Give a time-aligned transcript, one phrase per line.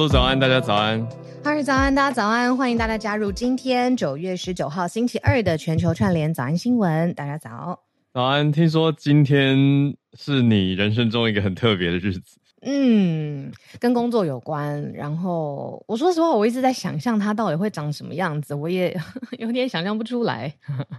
[0.00, 1.06] 路早安，大家早安。
[1.44, 7.12] 哈喽早安，大家早安，欢迎大家加入今天九月十九号星期二的全球串联早安新闻。
[7.12, 7.78] 大家早，
[8.14, 8.50] 早安。
[8.50, 12.38] 听说今天是你人生中一个很特别的日子。
[12.62, 14.90] 嗯，跟工作有关。
[14.94, 18.98] 然后我说实话，我一直在想象它到底会长什么样子，我也
[19.38, 20.50] 有点想象不出来。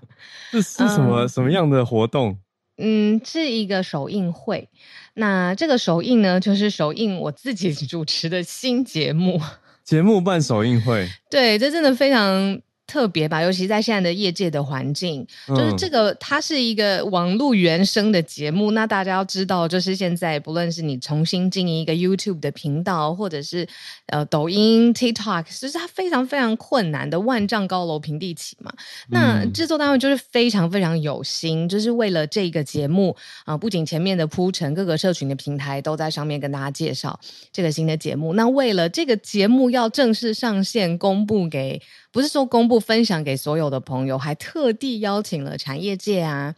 [0.53, 2.37] 这是什么、嗯、什么样的活动？
[2.81, 4.67] 嗯，是一个首映会。
[5.13, 9.39] 那这个首映呢，就是首映我自己 主持的新节目。
[9.83, 12.61] 节目办首映会，对，这真的非常。
[12.91, 18.69] 特别吧，尤其在现在的业界的环境，就是这个，它是一个网络原生的节目。
[18.69, 23.65] 嗯、那大家要知道，就是现在不论是你重新经营一个 YouTube 的频道，或者是
[24.07, 28.73] 呃抖音、TikTok，其实它非常非常困难的，万丈高楼平地起嘛。
[29.07, 37.17] 那制作单位就是非常非常有心，就是为了这个节目啊、呃，不仅前面的铺陈，各个社群的平台都在上面跟大家介绍
[37.53, 38.33] 这个新的节目。
[38.33, 41.81] 那为了这个节目要正式上线，公布给。
[42.11, 46.53] 不是说公布分享给所有的朋友，还特地邀请了产业界啊，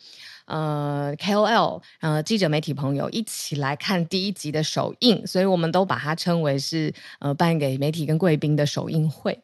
[0.46, 9.44] 呃 KOL，呃记者媒体朋友一起来看第一集的首映，所以我们都把它称为是呃办给媒体跟贵宾的首映会。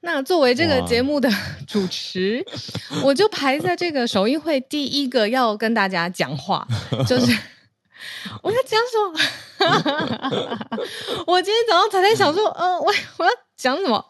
[0.00, 1.28] 那作为这个节目的
[1.66, 2.46] 主持，
[3.02, 6.64] 我就排在这个首映会第一个要跟大家讲话，
[7.08, 7.36] 就是
[8.42, 10.78] 我要讲什么？
[11.26, 14.06] 我今天早上才在想说，呃，我我要讲什么？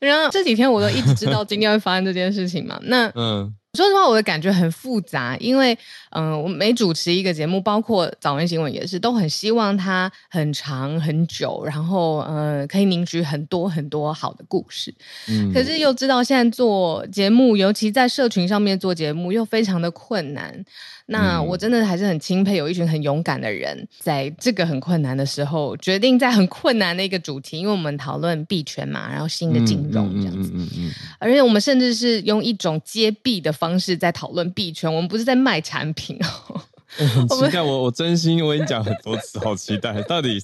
[0.00, 2.80] 然后这几天我都一直知道今天会发生这件事情嘛。
[2.84, 5.72] 那嗯，说实话，我的感觉很复杂，因为
[6.10, 14.92] 嗯、呃，我每主持一个节目，包括早安新闻也是，都很希望它很长很久，然后呃，可以凝聚很多很多好的故事。
[15.28, 20.64] 嗯，可是又知道现在做节目，尤其在社群上面做节目，又非常的困难。
[21.10, 36.60] 那我真的还是很钦佩有一群很勇敢的人，在这个很困难的时候，决定在很困难的一个主题，因为我们讨论币圈嘛，然后新的金融这样子，嗯嗯，嗯，嗯，嗯，而且我们甚至是用一种接币的方式在讨论币圈，我们不是在卖产品哦。
[36.98, 40.40] 我、很期待，我我真心我已经讲很多次，好期待，到底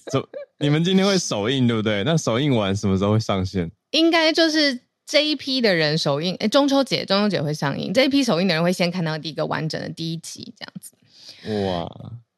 [0.58, 2.02] 你们今天会首映对不对？
[2.04, 3.70] 那首映完什么时候会上线？
[3.92, 4.85] 应该就是。
[5.06, 7.92] 这一批的人首映，哎，中秋节，中秋节会上映。
[7.92, 10.92] 这一批首映的人会先看到第一个完整的第一集，这样子。
[11.64, 11.88] 哇！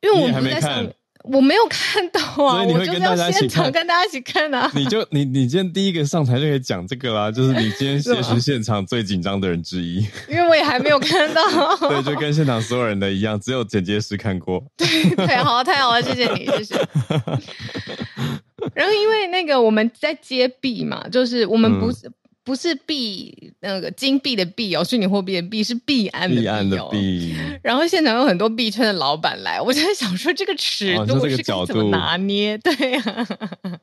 [0.03, 2.63] 因为我们不在上面，我没有看到啊。
[2.63, 4.71] 所以你会跟大家一起看，跟大家一起看啊。
[4.75, 10.07] 你就你你今天第一个上台就可以讲这个啦，就是你今天也是现场最紧张的人之一。
[10.29, 11.43] 因为我也还没有看到。
[11.89, 14.63] 对，就跟现场所有人的一样，只有剪接师看过。
[14.77, 14.87] 对
[15.17, 16.75] 对，好，太好了，谢谢你，谢谢。
[18.75, 22.07] 然后因为那个我们在接币嘛，就是我们不是。
[22.07, 22.13] 嗯
[22.49, 26.41] 不是币那个金币的币哦，虚拟货币的币是币安的
[26.91, 27.59] 币哦。
[27.63, 31.37] 然后现场有很多币圈的老板来，我就在想说这个尺度是
[31.67, 32.57] 怎么拿捏？
[32.57, 33.79] 哦、 对呀、啊，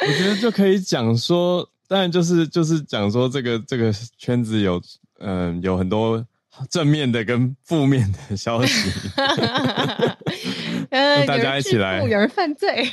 [0.00, 4.82] 我觉得就可以讲说，当然就是就是讲说这个这个圈子有
[5.20, 6.26] 嗯、呃、有很多
[6.68, 8.90] 正面的跟负面的消息。
[10.90, 12.84] 呃，大家一起来，有人犯罪。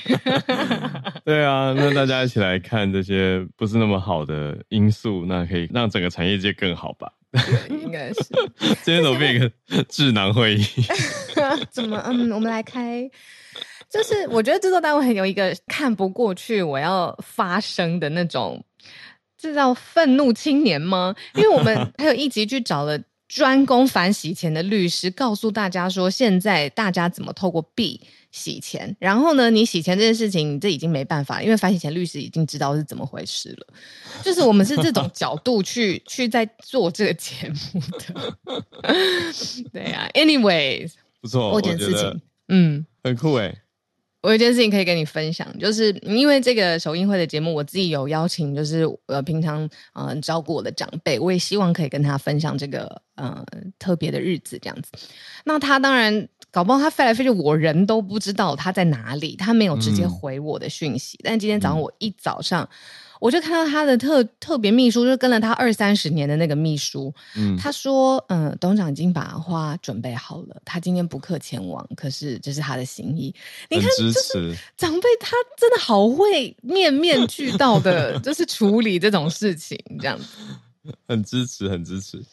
[1.23, 7.11] 对啊，那大家一起来看这些不是那么好的因素，那可以让整个产业界更好吧？
[7.69, 8.23] 应该是。
[8.83, 9.51] 今天怎么变一个
[9.89, 10.65] 智囊会议？
[11.71, 12.01] 怎么？
[12.05, 13.09] 嗯，我们来开。
[13.89, 18.63] 就是我觉得制作单位很有一个看不过去，我要发声的那种，
[19.37, 21.15] 这叫愤怒青年吗？
[21.35, 22.99] 因为我们还有一集去找了。
[23.35, 27.99] 专攻反洗钱的律师告诉大家说，现在大家怎么透过币
[28.31, 28.95] 洗钱？
[28.97, 33.67] 然后呢，你洗钱这件事情，你这已经没办法，因为反洗钱律师已经知道是怎么回事了。
[34.23, 38.37] 就是我们是这种角度去去在做这个节目的。
[39.73, 43.53] 对啊，anyways，不错，我件事情，嗯，很酷诶。
[44.25, 53.45] 我有一件事情可以跟你分享，就是因为这个首映会的节目，我自己有邀请，就是呃平常呃照顾我的长辈，我也希望可以跟他分享这个呃
[53.77, 54.89] 特别的日子这样子。
[55.43, 61.17] 那他当然搞不好他飞来飞去，我人都不知道他在哪里，他没有直接回我的讯息。
[61.17, 62.63] 嗯、但今天早上我一早上。
[62.63, 62.69] 嗯
[63.25, 67.11] 我就看到他的特特别秘书，就是跟了他二三十年的那个秘书。
[67.35, 73.33] 嗯，他说：“嗯，董事长已经把花准备好了，他今天不客前往，可是这是他的心意。
[73.67, 80.25] 你看，就是长辈他真的好会面面俱到的， 就是处理这种事情，这样子。
[81.09, 82.23] 很支持，很支持。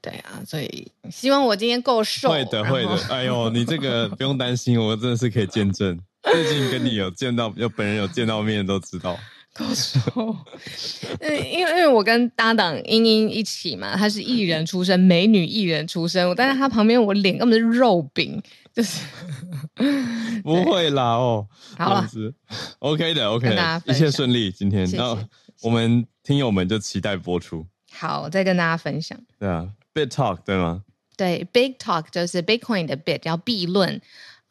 [0.00, 2.30] 对啊，所以希望我今天够瘦。
[2.30, 2.96] 会的，会的。
[3.14, 6.00] 哎呦，你这个不用担心，我真的是可以见证。
[6.22, 9.18] 最近跟你有见到，有本人有见到面，都知道。”
[9.54, 10.00] 高手，
[11.20, 18.40] 嗯，因为因为我跟搭档英英一起嘛，她是艺人出身，美女艺人出身，但是她旁边我脸根本是肉饼，
[18.72, 19.04] 就是
[20.44, 22.08] 不会啦哦， 好了
[22.78, 24.52] ，OK 的，OK 的，一切顺利。
[24.52, 25.18] 今天，那
[25.62, 27.66] 我们听友们就期待播出。
[27.92, 29.18] 好，再跟大家分享。
[29.38, 30.84] 对啊，Bit Talk 对吗？
[31.16, 34.00] 对，Big Talk 就是 Bitcoin 的 Bit，叫币论，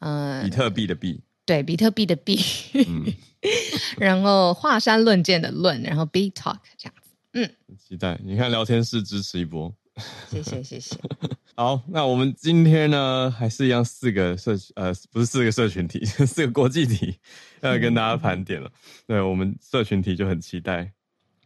[0.00, 1.22] 嗯，比特币的币。
[1.50, 2.38] 对，比特币的币。
[2.74, 3.12] 嗯、
[3.98, 7.10] 然后华山论剑的论，然后 Big Talk 这样子。
[7.32, 9.74] 嗯，期待你看聊天室支持一波。
[10.30, 10.96] 谢谢谢谢。
[11.56, 17.16] 好，那我们今天呢，还是一样四个社呃，不是四个社群体， 四个国际体
[17.62, 18.68] 要跟大家盘点了。
[18.68, 18.72] 嗯、
[19.08, 20.92] 对，我们社群体就很期待。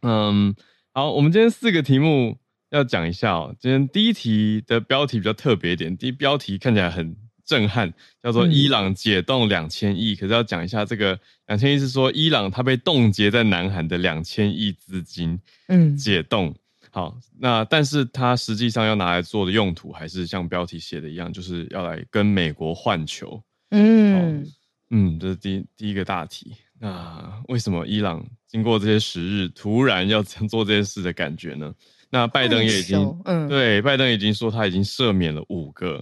[0.03, 0.55] 嗯，
[0.93, 2.37] 好，我们今天四个题目
[2.69, 3.55] 要讲一下哦。
[3.59, 7.93] 今天第一题的标题比较特别一点，第一标题看起来很震撼，
[8.23, 16.53] 叫做“伊朗解冻两千亿”，嗯、可是要讲一下这个两千亿是说伊朗它被冻结在南韩的两千亿资金，嗯，解冻。
[16.91, 23.41] 好，那但是它实际上要拿来做的用途，还是像标题写的一样，就是要来跟美国换球。
[23.71, 24.45] 嗯
[24.89, 26.55] 嗯，这是第第一个大题。
[26.79, 31.73] 那为什么伊朗经过这些时日，突然要做这件事的感觉呢？
[32.09, 36.01] 那拜登也已经，嗯，对，拜登已经说他已经赦免了五个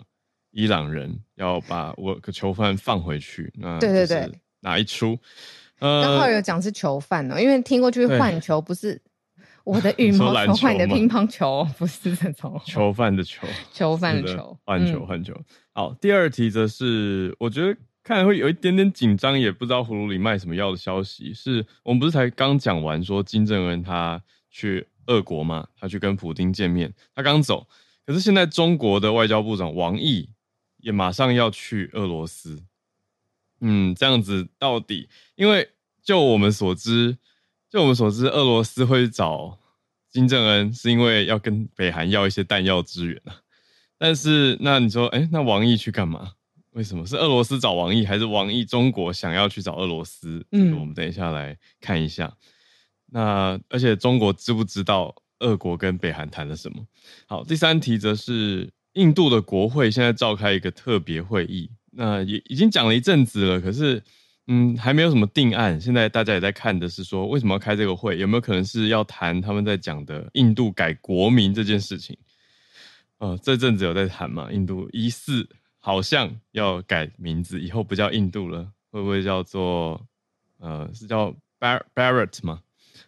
[0.54, 3.52] 伊朗人，要把我个囚犯放回去。
[3.58, 5.20] 那对对对，哪一出？
[5.80, 9.02] 呃，刚好有讲是囚犯哦，因为听过去换球不是。
[9.66, 15.34] 我的羽毛 球换你的乒乓球， 不是这种囚犯的球，囚犯的球， 换球换球。
[15.72, 17.74] 好，第二题则是我觉得
[18.04, 21.34] 看来会有一点点紧张，也不知道葫芦里卖什么药的消息。
[21.34, 24.22] 是我们不是才刚讲完说金正恩他
[24.52, 27.66] 去俄国嘛，他去跟普京见面，他刚走，
[28.06, 30.28] 可是现在中国的外交部长王毅
[30.84, 32.62] 也马上要去俄罗斯。
[33.62, 35.68] 嗯，这样子到底，因为
[36.04, 37.18] 就我们所知。
[37.70, 39.58] 就我们所知，俄罗斯会找
[40.12, 43.42] 金正恩，是因为要跟北韩要一些弹药支援啊。
[43.98, 46.34] 但是，那你说，哎，那王毅去干嘛？
[46.74, 50.46] 为什么是俄罗斯找王毅，还是王毅中国想要去找俄罗斯？
[50.52, 52.32] 嗯，我们等一下来看一下。
[53.08, 56.86] 那而且中国知不知道俄国跟北韩谈了什么？
[57.26, 64.04] 好，第三题则是印度的国会现在召开一个特别会议，那也已经讲了一阵子了，可是。
[64.48, 65.80] 嗯，还没有什么定案。
[65.80, 68.18] 现在大家也在看的是说，为什么要开这个会？
[68.20, 72.18] 有没有可能是要谈他们在讲的印度改国名这件事情？
[73.20, 74.52] 呃，这阵子有在谈嘛？
[74.52, 75.48] 印度疑似
[75.80, 80.06] 好像要改名字，以后不叫印度了，会不会叫做
[80.60, 82.60] 呃，是叫 Bar Barrett 吗？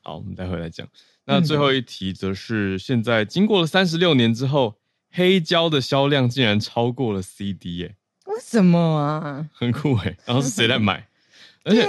[0.03, 0.88] 好，我们待会来讲。
[1.25, 4.77] 那最后一题则是，现在经过了三十六年之后，
[5.15, 7.95] 黑胶的销量竟然超过了 CD 耶、欸？
[8.31, 9.50] 为什么啊？
[9.53, 10.17] 很酷哎、欸！
[10.27, 11.07] 然后是谁在买？
[11.63, 11.83] 而且，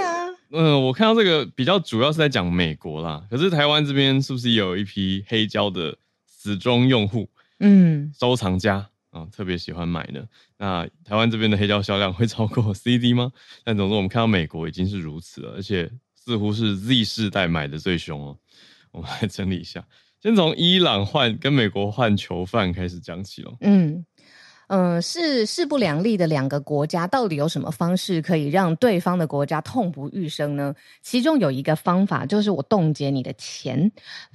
[0.51, 5.95] 嗯、呃，我看到这个比较主要是在讲美国啦，可是台湾这边是不是也有一批黑胶的
[6.25, 7.29] 死忠用户？
[7.59, 8.75] 嗯，收藏家
[9.09, 10.23] 啊、呃，特别喜欢买呢。
[10.57, 13.31] 那台湾这边的黑胶销量会超过 CD 吗？
[13.63, 18.37] 但总之我们看到美国已经是如此了，而且似乎是 Z 世代买的最凶哦。
[18.91, 19.85] 我们来整理一下，
[20.21, 23.55] 先从伊朗换跟美国换囚犯开始讲起喽。
[23.61, 24.05] 嗯。
[24.67, 30.75] 嗯，是势不两立的两个国家，到底有什么方式可以让对方的国家痛不欲生呢？
[31.01, 33.89] 其中有一个方法就是我冻结你的钱，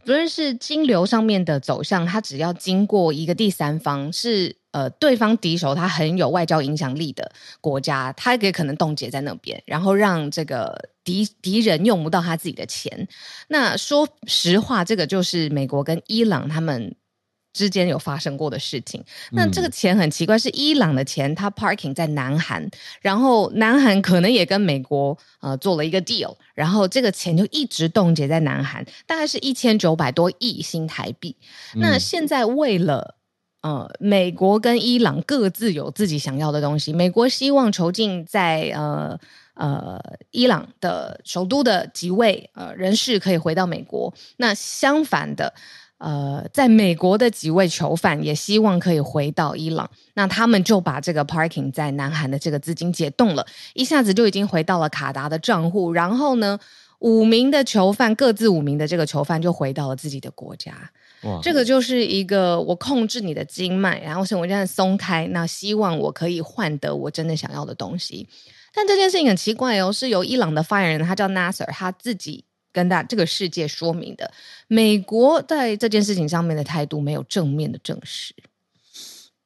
[0.04, 13.06] 不论是金流上面的走向，它只要经过一个第三方，是呃对方敌手，他很有外交影响力的国家，他也可能冻结在那边，然后让这个敌敌人用不到他自己的钱。
[13.48, 16.94] 那说实话，这个就是美国跟伊朗他们。
[17.52, 22.66] 之间有发生过的事情，那这个钱很奇怪，是伊朗的钱，它 parking 在南韩，
[23.00, 31.36] 然后南韩可能也跟美国呃做了一个 deal，然后这个钱就一直冻结在南韩，大概是一千九百多亿新台币。
[31.74, 33.16] 那现在为了
[33.60, 39.18] 呃美国跟伊朗各自有自己想要的东西，美国希望囚禁在呃
[39.54, 45.52] 呃伊朗的首都的几位呃人士可以回到美国，那相反的。
[46.02, 55.92] 呃，在美国的几位囚犯也希望可以回到伊朗，那他们就把这个 parking 在南韩的这个资金解冻了，一下子就已经回到了卡达的账户。
[55.92, 56.58] 然后呢，
[56.98, 60.74] 五名的囚犯，各自五名的这个囚犯就回到了自己的国家。
[61.22, 68.28] 哇，这个就是一个我控制你的经脉，然后是我现在松开，那希望我可以换得我真的想要的东西。
[68.74, 72.44] 但这件事情很奇怪哦，是由伊朗的发言人，他叫 Nasser，他自己。
[72.72, 74.32] 跟大这个世界说明的，
[74.66, 78.34] 美国在这件事情上面的态度没有正面的证实。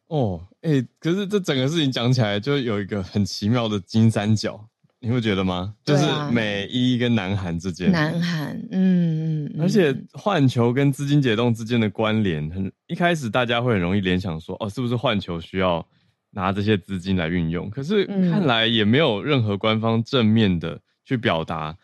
[0.09, 4.69] 哦，哎、欸，可是这整个事情讲起来就有一个很奇妙的金三角，
[5.01, 5.75] 你会觉得吗？
[5.75, 15.85] 啊、就是美伊跟南韩之间，南韩，嗯，而且换球跟资金解冻之间的关联，很一开始大家会很容易联想说，哦，是不是换球需要
[16.31, 17.69] 拿这些资金来运用。
[17.69, 21.77] 可是看来也没有任何官方正面的去表达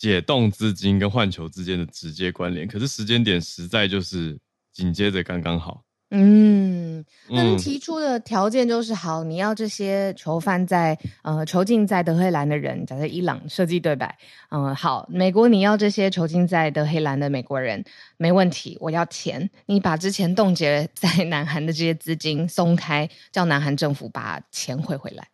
[0.00, 2.66] 解冻资金跟换球之间的直接关联。
[2.66, 4.38] 可是时间点实在就是
[4.72, 5.82] 紧接着刚刚好。
[6.12, 17.84] 嗯，他们提出的条件就是好，你要这些囚犯在呃囚禁在德黑兰的人，假设伊朗设计对白，嗯、呃，好，美国你要这些囚禁在德黑兰的美国人，
[18.16, 25.28] 没问题，我要钱，你把之前冻结在 南韩的这些资金松开，叫南韩政府把钱汇回来。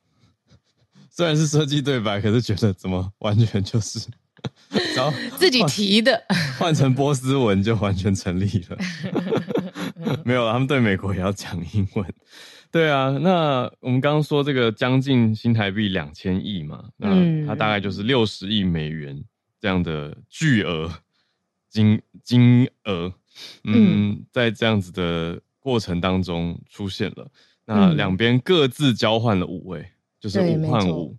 [1.09, 4.01] 虽然是设计对白，可是觉得怎么完全就是。
[4.95, 6.23] 然后 自己提的，
[6.59, 8.79] 换成波斯文就完全成立了。
[10.25, 12.15] 没有了，他们对美国也要讲英文。
[12.71, 19.25] 对啊，那我们刚刚说这个将近新台币两千亿嘛，那它大概就是六十亿美元
[19.61, 20.93] 这样的巨额
[21.71, 23.13] 金金额。
[23.65, 27.31] 嗯，在这样子的过程当中出现了，
[27.67, 29.87] 那两边各自交换了五位，
[30.19, 31.17] 就是五换五。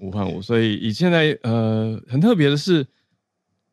[0.00, 2.86] 五换五，所以以现在呃很特别的是，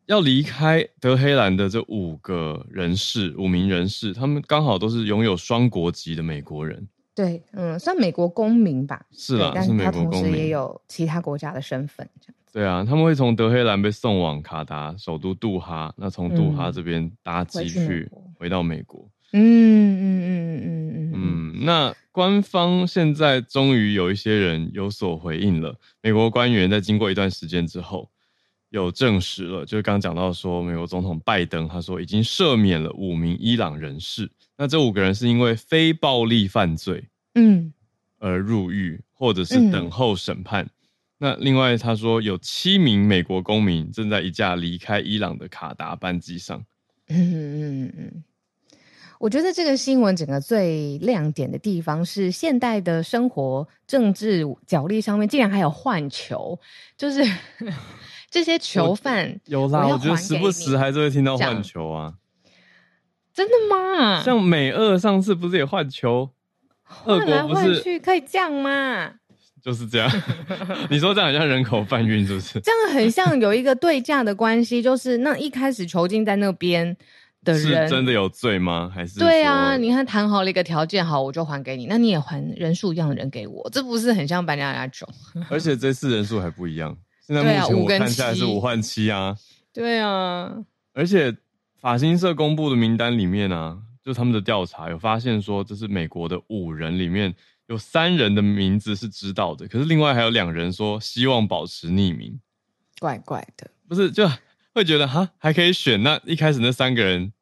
[0.06, 6.86] 要离开德黑兰的这五个人士，五名人士，他们刚好都是拥有双国籍的美国人。
[7.14, 9.04] 对，嗯，算美国公民吧。
[9.10, 12.08] 是啦，但是美国公民，他同时也有其他国家的身份。
[12.20, 12.34] 这样。
[12.52, 19.08] 对啊，他们会从德黑兰被送往卡达首都杜哈，那从杜哈这边搭机去回到美国。
[19.32, 20.87] 嗯嗯嗯嗯嗯嗯，嗯，
[21.60, 25.74] 那官方现在终于有一些人有所回应了。
[26.02, 28.10] 美国官员在经过一段时间之后，
[28.70, 34.30] 有证实了，就是刚刚讲到说，美国总统拜登他说已经赦免了五名伊朗人士。
[34.56, 37.72] 那这五个人是因为非暴力犯罪，嗯，
[38.18, 40.64] 而入狱或者是等候审判。
[40.64, 40.70] 嗯、
[41.18, 46.64] 那另外他说有七名美国公民正在一架离开伊朗的卡达班机上。
[47.08, 48.24] 嗯嗯嗯。
[49.18, 56.58] 我觉得这个新闻整个最亮点的地方是现代的生活政治角力上面竟然还有换球，
[56.96, 57.22] 就是
[58.30, 62.14] 这些囚犯有啦，我觉得时不时还是会听到换球啊。
[63.34, 64.22] 真的吗？
[64.24, 66.30] 像美俄上次不是也换球？
[67.04, 69.12] 俄国不是去可以这样吗？
[69.60, 70.10] 就是这样。
[70.88, 72.60] 你说这样很像人口贩运，是不是？
[72.60, 76.96] 这样很像有一个对价的关系，就是那一开始囚禁在那边。
[77.46, 78.90] 是真的有罪吗？
[78.94, 79.76] 还是对啊？
[79.76, 85.08] 你看谈好了一个条件，好，我就还给你，那你也还人数一样的人给我，这不是很像扮家家种？
[85.48, 89.36] 而且这次人数还不一样， 现在目前我看下来是五换七啊。
[89.72, 90.52] 对啊，
[90.92, 91.36] 而且
[91.76, 97.32] 法新社公布的名单里面啊，就他们的调查有发现说，这是美国的五人里面
[97.68, 102.40] 有三人的名字是知道的，可是另外还有两人说希望保持匿名，
[102.98, 104.28] 怪怪的，不是就
[104.78, 106.02] 会觉得哈还可以选？
[106.02, 107.32] 那一开始那三个人。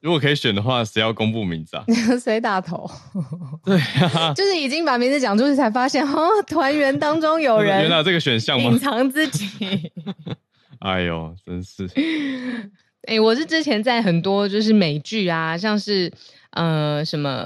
[0.00, 1.84] 如果可以选的话，谁要公布名字啊？
[2.20, 2.90] 谁打头？
[3.64, 8.68] 对啊， 就是已经把名字讲出去，才发现哦，团员当中有人原来有这个选项吗？
[8.68, 9.92] 隐藏自己。
[10.80, 11.86] 哎呦，真是！
[13.02, 16.12] 哎、欸，我是之前在很多就是美剧啊，像是
[16.50, 17.44] 呃什么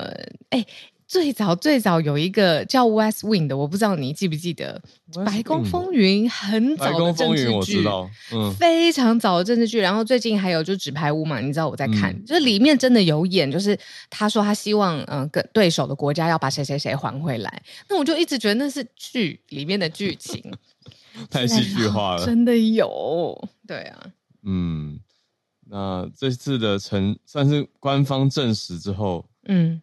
[0.49, 0.59] 哎。
[0.59, 0.66] 欸
[1.08, 4.82] 最早最早有一个叫《West Wing》的，我不知道你记不记得
[5.25, 7.84] 《白宫风云》很早的政治剧，
[8.32, 9.78] 嗯，非常早的政治剧。
[9.78, 13.78] 然后最近还有就《纸牌屋》嘛，你知道我在看，嗯、就是里面真的有演，就是
[14.10, 17.62] 他说他希望嗯跟对手的国家要把谁谁谁还回来。
[17.88, 20.42] 那我就一直觉得那是剧里面的剧情，
[21.30, 24.06] 太戏剧化了， 真的有，对啊，
[24.42, 24.98] 嗯，
[25.70, 29.80] 那这次的成算是官方证实之后，嗯。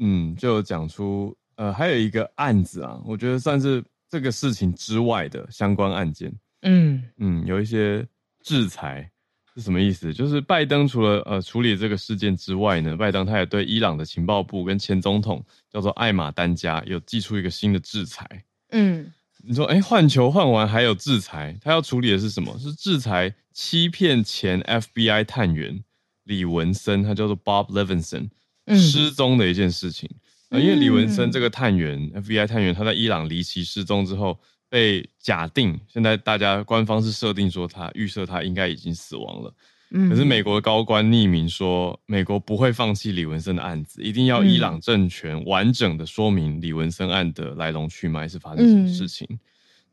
[0.00, 6.32] 嗯，就讲出呃，还有一个案子啊，我觉得算是这个事情之外的相关案件。
[6.62, 8.06] 嗯嗯，有一些
[8.42, 9.10] 制裁
[9.54, 10.12] 是什么意思？
[10.12, 18.26] 就是拜登除了呃处理这个事件之外呢，拜登他也对伊朗的情报部跟前总统叫做艾玛丹加有寄出一个新的制裁。
[18.70, 22.56] 嗯，你说哎，换球换完还有制裁，他要处理的是什么？
[22.58, 25.82] 是制裁欺骗前 FBI 探员
[26.24, 28.30] 李文森，他叫做 Bob Levinson。
[28.76, 30.08] 失踪的一件事情，
[30.50, 39.54] 因为李文森这个探员、嗯、，FBI 探员，他在伊朗离奇失踪之后，被假定，现在大家官方是设定说他预设他应该已经死亡了。
[39.90, 49.26] 嗯，可是美国的高官匿名说，美国不会放弃李文森的案子，一定要伊朗政权完整的说明李文森案的来龙去脉是发生什么事情。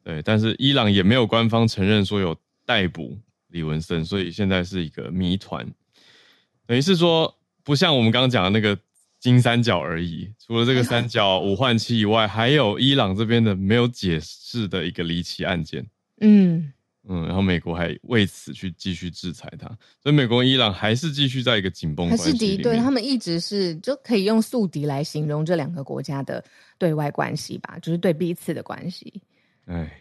[0.03, 3.17] 对，但是伊朗也没有官方承认说有逮捕
[3.49, 5.67] 李文森，所以现在是一个谜团，
[6.65, 7.33] 等于是说。
[7.67, 8.79] 不像我们刚刚讲的那个
[9.19, 15.85] 金三角而已，除了这个三角五换七以外，还有伊朗这边的没有解释的一个离奇案件。
[16.21, 16.71] 嗯
[17.09, 19.67] 嗯，然后美国还为此去继续制裁他，
[20.01, 22.23] 所以美国跟伊朗还是继续在一个紧绷关系。
[22.23, 26.41] 还是敌对，他们一直是就可以用宿敌来形容这两个国家的
[26.77, 29.21] 对外关系吧，就是对彼此的关系。
[29.65, 29.91] 哎，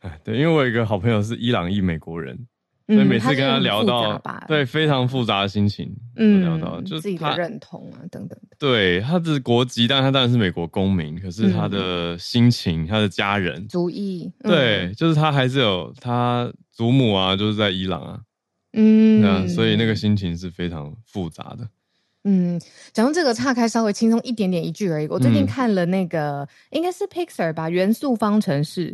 [0.00, 2.36] 哎，对，因为我有一个好朋友是伊朗裔美国人。
[2.86, 8.38] 所以每次跟他聊到，嗯、对非常复杂的心情，嗯，聊到就是自己的认同啊等等。
[8.60, 18.20] 对他的国籍，但他当然是美国公民，可是他的心情，嗯、他的家人，族裔，嗯、对，就是他还是有他祖母啊，就是在伊朗啊，
[18.74, 21.68] 嗯，那所以那个心情是非常复杂的。
[22.22, 22.60] 嗯，
[22.92, 25.08] 讲到这个，岔开稍微轻松一点点一句而已。
[25.08, 28.90] 我最近看了那个，嗯、应该是 Pixar 吧，《元素方程式》。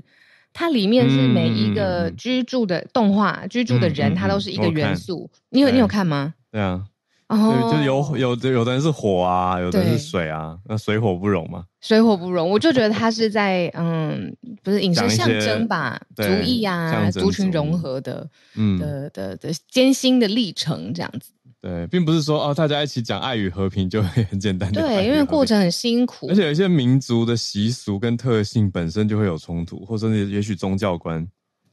[0.53, 5.31] 它里面是每一个居住的动画，嗯、居住的人，它都是一个元素。
[5.51, 6.35] 你有你有看吗？
[6.51, 6.83] 对啊，
[7.29, 11.65] 哦，就有有的有的人是火啊，有的人是水啊，那水火不容嘛。
[11.81, 21.33] 水火不容，我就觉得它是在嗯，不是饮食象征吧， 族裔啊，族群融合的，嗯的的的艰辛的历程这样子。
[21.63, 24.71] 对，并不是说哦，大家一起讲爱与和平就会很简单。
[24.73, 31.25] 对，因为过程很辛苦，而且有一些民族的习俗跟特性本身就会有冲突，或者是也许宗教观。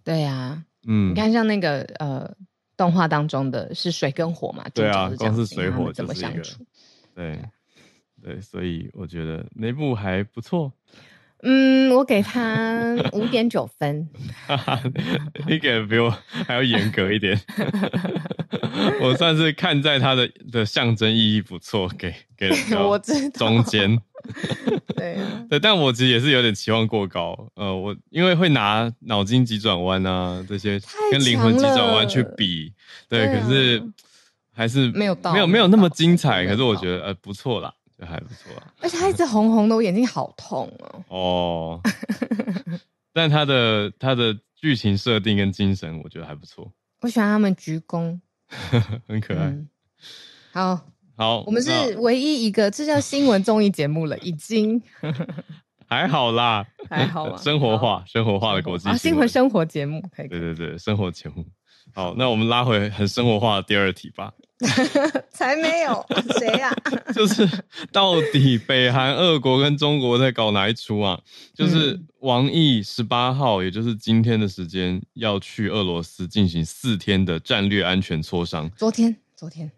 [0.03, 2.31] 对啊，嗯，你看像那个呃，
[2.77, 4.63] 动画当中的是水跟火嘛？
[4.75, 6.63] 对啊，光是水火怎么相处？
[7.15, 7.39] 对
[8.21, 10.71] 对，所以我觉得那部还不错。
[11.43, 14.07] 嗯，我给他五点九分。
[15.47, 16.09] 你给的比我
[16.45, 17.39] 还要严格一点。
[19.01, 22.99] 我算是看在他的的象征意义不错，给给 我
[23.33, 23.97] 中间。
[24.95, 25.17] 对
[25.49, 27.49] 对，但我其实也是有点期望过高。
[27.55, 30.79] 呃，我因为会拿脑筋急转弯啊这些
[31.11, 32.73] 跟灵魂急转弯去比，
[33.07, 33.81] 对，可是
[34.53, 36.45] 还是没有到没有没有那么精彩。
[36.45, 37.73] 可是我觉得呃不错啦。
[38.05, 41.03] 还不错啊， 而且他一直红红的，我眼睛好痛哦。
[41.09, 41.81] 哦，
[43.13, 46.71] 但他的他的剧情设定跟精神，我觉得还不错。
[47.01, 48.19] 我喜欢他们鞠躬，
[49.07, 49.45] 很可爱。
[49.45, 49.69] 嗯、
[50.51, 50.81] 好，
[51.15, 54.81] 好，我们是唯一一个，这叫新闻综艺节目了，已经
[55.87, 57.37] 还好啦，还好吧。
[57.37, 61.45] 生活化，生活化的国际新闻生活节目，可以，对对对，生活节目。
[61.93, 64.31] 好，那我们拉回很生活化的第二题吧。
[65.31, 66.05] 才没有
[66.37, 66.69] 谁呀？
[67.15, 67.47] 就是
[67.93, 71.17] 到底北韩、俄国跟中国在搞哪一出啊？
[71.53, 78.69] 就是王毅十八号，也就是今天的时间，要去俄罗斯进行四天的战略安全磋商。
[78.75, 79.71] 昨天，昨天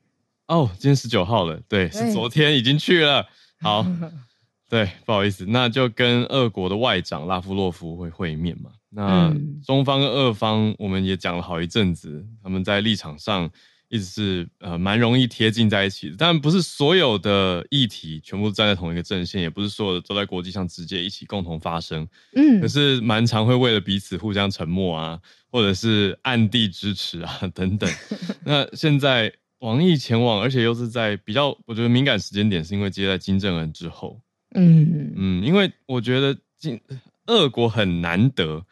[0.47, 3.23] 哦，今天十九号了，对，对是昨天已经去了。
[3.61, 3.85] 好，
[4.71, 8.71] 对，不好意思，那就跟俄国的外长拉夫洛夫会会面嘛。
[8.89, 9.31] 那
[9.65, 13.51] 中方跟俄方，我们也讲了好一阵子，他们在立场上。
[13.93, 22.07] 一直是呃蛮容易贴近在一起的，但不是所有的议题全部站在同一个阵线，也不是所有的都在国际上直接一起共同发声。
[22.33, 25.19] 嗯，可是蛮常会为了彼此互相沉默啊，
[25.51, 27.89] 或者是暗地支持啊等等。
[28.45, 29.29] 那现在
[29.59, 34.21] 王毅前往，而且又是在比较我觉得敏感时间点，是因为接在金正恩之后。
[34.55, 36.79] 嗯嗯，因为我觉得今
[37.27, 38.65] 俄国很难得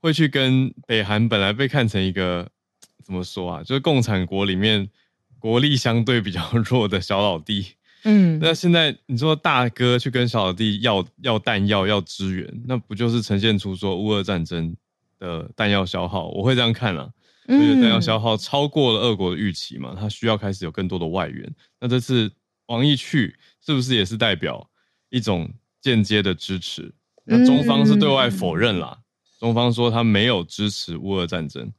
[0.00, 2.48] 会去跟北韩本来被看成一个。
[3.04, 3.62] 怎么说啊？
[3.64, 4.88] 就是共产国里面
[5.40, 6.40] 国力相对比较
[6.70, 7.66] 弱的小老弟，
[8.04, 14.74] 嗯，那现在你说大哥去跟小老弟要要弹药要支援，那不就是呈现出说乌俄战争
[15.18, 16.28] 的弹药消耗？
[16.28, 17.10] 我会这样看啊，
[17.48, 21.52] 就是弹药消耗超过了俄国的预期嘛，他需要开始有更多的外援。
[21.80, 22.30] 那这次
[22.66, 24.70] 王毅去是不是也是代表
[25.12, 25.48] 一种
[25.80, 26.92] 间接的支持？
[27.24, 28.98] 那中方是对外否认啦，
[29.38, 31.70] 中方说他没有支持乌俄战争。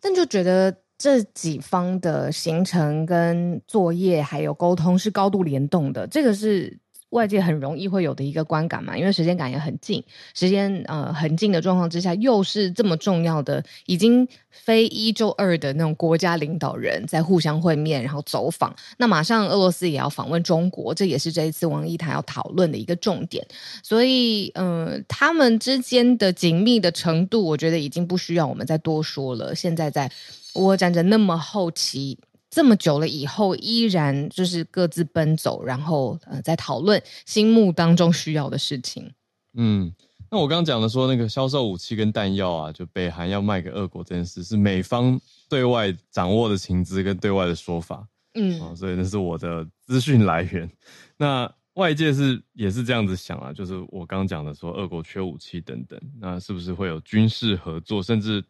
[0.00, 6.80] 但就觉得这几方的行程跟作业还有沟通是高度联动的，这个是
[7.12, 10.02] 外界很容易会有的一个观感嘛，因为时间感也很近，
[10.34, 23.46] 时间呃很近的状况之下，又是这么重要的，已经非一就二的那种国家领导人在互相会面，然后走访，那马上俄罗斯也要访问中国，这也是这一次王毅他要讨论的一个重点，
[23.82, 29.54] 所以嗯、他们之间的紧密的程度，我觉得已经不需要我们再多说了。
[29.54, 30.10] 现在在
[30.54, 32.18] 乌俄战争那么后期。
[32.52, 39.10] 这么久了以后，依然就是各自奔走，然后呃，在讨论心目当中需要的事情。
[39.54, 39.90] 嗯，
[40.30, 48.06] 那我刚刚讲的说那个销售武器跟弹药啊，就北韩要卖给俄国这件事，是美方对外掌握的情资跟对外的说法。
[48.34, 50.70] 嗯，啊，所以那是我的资讯来源。
[51.16, 58.44] 那外界是也是这样子想啊，就是我刚刚讲的说俄国缺武器等等，那是不是会有军事合作，甚至？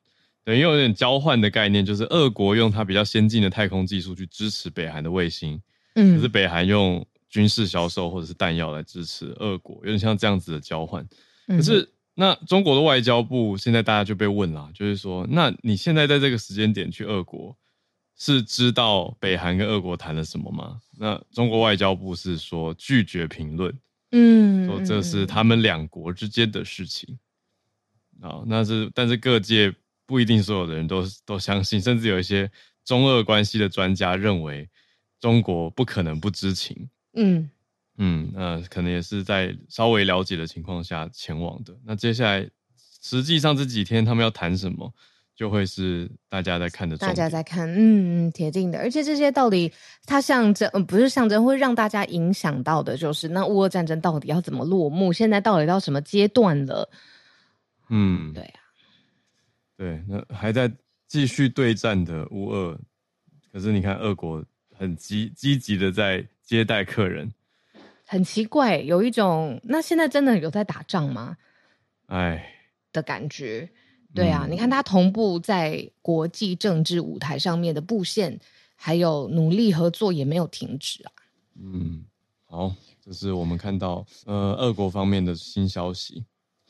[0.45, 5.61] 等于有点交换的概念，就是俄国用它比较先进的太空技术去支持北韩的卫星，
[5.95, 11.07] 嗯，可是北韩用军事销售或者是弹药来支持俄国，有点像这样子的交换。
[11.47, 17.57] 可是那中国的外交部现在大家就被问了，就是说，那你现在在这个时间点去俄国，
[18.19, 20.81] 是知道北韩跟俄国谈了什么吗？
[20.99, 23.73] 那中国外交部是说拒绝评论，
[24.11, 27.19] 嗯，说这是他们两国之间的事情。
[28.21, 29.75] 啊，那是，但是各界
[30.13, 32.51] 不一定所有的人都都相信，甚至有一些
[32.85, 34.69] 中俄关系的专家认为
[35.19, 36.91] 中国不可能不知情。
[37.15, 37.49] 嗯。
[37.97, 41.75] 嗯，那可能也是在稍微了解的情况下前往的。
[41.83, 42.47] 那接下来，
[43.03, 44.93] 实际上这几天他们要谈什么，
[45.35, 46.97] 就会是大家在看的。
[46.99, 48.79] 大家在看，嗯嗯，铁定的。
[48.79, 49.73] 而且这些到底
[50.05, 55.11] 它象征，嗯，不是象征，会让大家影响到的，就是那乌俄战争到底要怎么落幕？
[55.11, 56.89] 现在到底到什么阶段了？
[57.91, 58.43] 嗯，对
[59.83, 60.73] 对，那还在
[61.09, 62.79] 继续对战的乌俄，
[63.53, 67.29] 可是你看，俄国很积积极的在接待客人。
[68.07, 71.37] 很奇怪，有一种那现在真的有在打仗吗？
[72.07, 72.55] 哎，
[72.93, 73.69] 的感觉，
[74.15, 78.39] 对啊，嗯、你看他同步在国际政治舞台上面的布线，
[78.77, 81.11] 还有努力合作也没有停止啊。
[81.61, 82.05] 嗯，
[82.47, 82.73] 好，
[83.05, 86.25] 这是我们看到呃，俄国方面的新消息。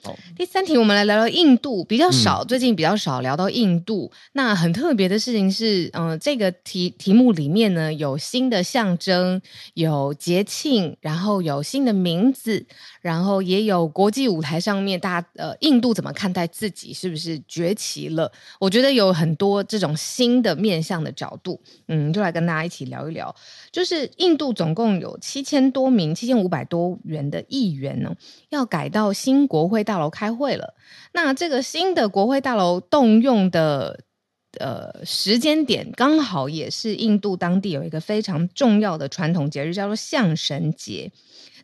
[0.05, 4.11] 好，第三题，我们来聊聊印度，比较少，嗯、最近比较少聊到印度。
[4.33, 9.41] 那很特别的事情是，嗯、呃，这个题题目里面呢，有新的象征，
[9.75, 12.67] 有节庆，然后有新的名字。
[13.01, 16.93] 然后也有国际舞台上面，大家呃，印度怎么看待自己？
[16.93, 18.31] 是不是崛起了？
[18.61, 23.35] 我觉得有很多这种新的面向的角度，嗯，就来跟大家一起聊一聊。
[23.73, 28.15] 就是印度总共有七千多名、七千五百多元的议员呢，
[28.51, 30.73] 要改到新国会大大楼开会了。
[31.13, 34.01] 那这个新的国会大楼动用的
[34.59, 41.13] 呃时间点，刚好也是印度当地有一个非常重要的传统节日，叫做象神节。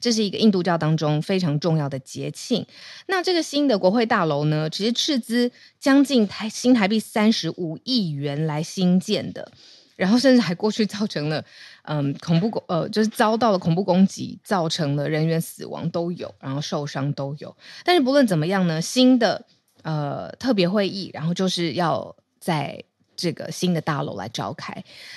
[0.01, 2.65] 这是一个印度教当中非常重要的节庆。
[3.07, 9.51] 那这个新的国会大楼呢，其实斥资将近台新台币三十五亿元来新建的，
[9.99, 11.45] 然后甚至还过去造成了
[11.83, 17.55] 嗯恐怖呃就是遭到了恐怖攻击，造成了人员死亡都有，然后受伤都有。
[17.85, 19.45] 但是不论怎么样呢，新的
[19.83, 22.83] 呃特别会议，然后就是要在。
[23.21, 24.73] 这个新的大楼来召开，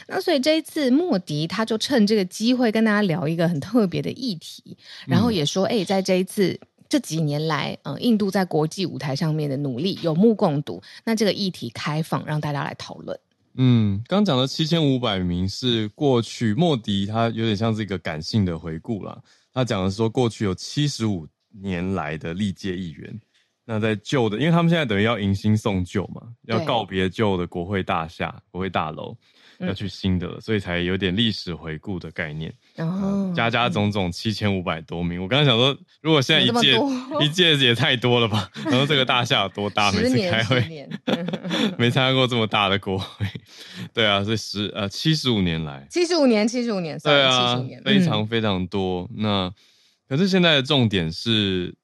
[0.08, 10.82] 那所以这一次莫迪他就趁这个机会跟大家聊一个很特别的议题，然后也说，哎、嗯，在这一次这几年来，嗯、呃，印度在国际舞台上面的努力有目共睹。
[11.04, 13.20] 那这个议题开放，让大家来讨论。
[13.56, 19.22] 嗯，刚讲的七千五百名是过去莫迪他有点像是一个感性的回顾啦，
[19.54, 23.20] 他讲的是说过去有七十五年来的历届议员。
[23.66, 29.16] 那在旧的，因为他们现在等于要迎新送旧嘛，要告别旧的国会大厦、国会大楼，
[29.60, 32.52] 要去新的了，嗯，所以才有点历史回顾的概念。
[32.76, 36.76] 然后加加总总七千五百多名，我刚才想说，如果现在一届
[37.22, 38.50] 一届也太多了吧？
[38.66, 39.92] 然后这个大厦有多大？
[39.92, 40.90] 每次开会
[41.78, 43.26] 没参加过这么大的国会，
[43.94, 49.08] 对啊，所以十呃七十五年来，七十五年，七十五年，对啊，非常非常多。
[49.16, 49.54] 嗯、那
[50.10, 51.76] 可是现在的重点是。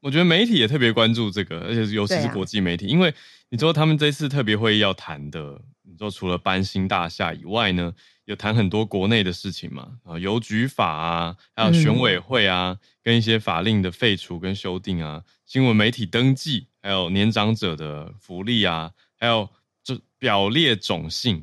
[0.00, 3.12] 我觉得媒体也特别关注这个，而且尤其是国际媒体，啊、因为
[3.48, 7.92] 你说他们这次特别会议要谈的，你说除了搬新大厦以外呢，
[8.24, 19.48] 有谈很多国内的事情嘛，啊，邮局法啊，还有选委会啊，嗯、跟一些法令的废除跟修订啊，新闻媒体登记，还有年长者的福利啊，还有
[19.82, 21.42] 就表列种姓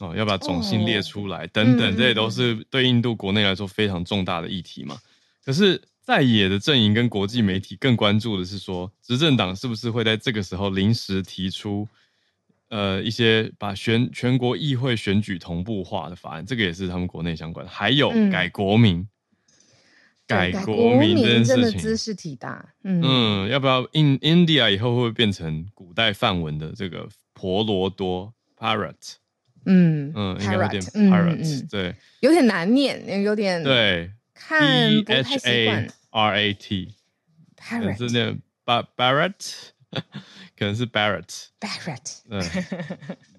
[0.00, 4.98] 哦，要把种姓列出来、哦、等等，这些都是对印度国内来说非常重大的议题嘛。
[5.42, 5.80] 可是。
[6.06, 11.88] 在野的阵营跟国际媒体更关注的是说，执政党是不是会在这个时候临时提出，
[12.68, 17.72] 呃，一些把选全国议会选举同步化的法案，这个也是他们国内相关的。
[17.72, 19.08] 还有改国名，嗯、
[20.28, 22.64] 改国名这件事情，真的知识体大。
[22.84, 28.94] 嗯嗯，要不要 in India 以后会不会变成古代范文的这个婆罗多 Parrot？
[29.64, 34.12] 嗯嗯，应该有点 Parrot，对，有点难念，有点对。
[34.38, 35.88] 看不太习惯。
[36.16, 36.94] R A T，
[37.56, 39.52] 可能是那个 Barrett，
[40.56, 42.42] 可能是 Barrett，Barrett，嗯，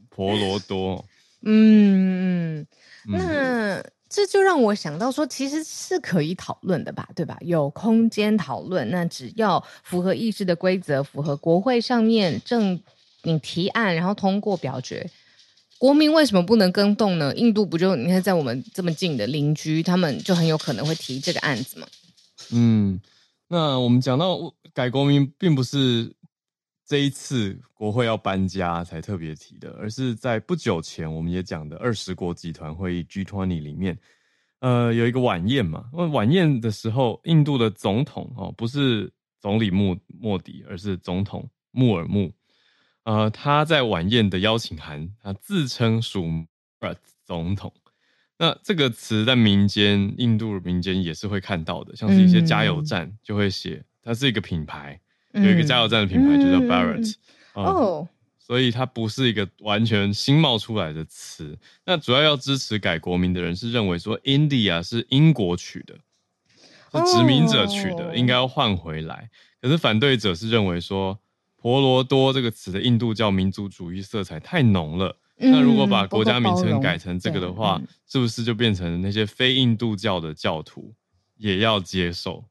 [0.09, 1.03] 婆罗多，
[1.41, 2.67] 嗯嗯，
[3.07, 7.35] 那这就让我想到说，其实是可以讨论的吧，对吧？
[7.41, 12.79] 有空间讨论，那只要符合议事的规则，符合国会上面正
[13.23, 15.09] 你提案，然后通过表决。
[15.79, 17.33] 国民为什么不能更动呢？
[17.35, 21.87] 印度不就你看在我们这么近的邻居，他们就很有可能会提这个案子嘛。
[22.51, 22.99] 嗯，
[23.47, 24.37] 那我们讲到
[24.73, 26.15] 改国名，并不是
[26.85, 33.99] 这一次国会要搬家才特别提的，而是在不久前我们也讲的二十国集团会议 G20 里面，
[34.59, 35.89] 呃，有一个晚宴嘛。
[36.13, 42.31] 晚宴的时候，印度的总统哦，不是总理莫莫迪，而是总统穆尔穆。
[43.03, 46.25] 呃，他在晚宴的邀请函，他自称属
[47.25, 47.73] 总统。
[48.39, 54.99] 那这个词在民间，印度民间也是会看到的，像是一些加油站就会写，它是一个品牌，
[55.33, 57.15] 有一个加油站的品牌就叫 barret。
[57.53, 58.07] 哦。
[58.39, 61.57] 所以它不是一个完全新冒出来的词。
[61.85, 65.95] 那主要要支持改国名的人是认为说，India 是英国取的，
[66.93, 69.29] 是殖民者取的，应该要换回来。
[69.61, 71.19] 可是反对者是认为说，
[71.57, 75.17] 婆罗多这个词的印度教民族主义色彩太浓了。
[75.37, 80.93] 那如果把国家名称改成这个的话，是不是就变成那些非印度教的教徒
[81.37, 82.43] 也要接受？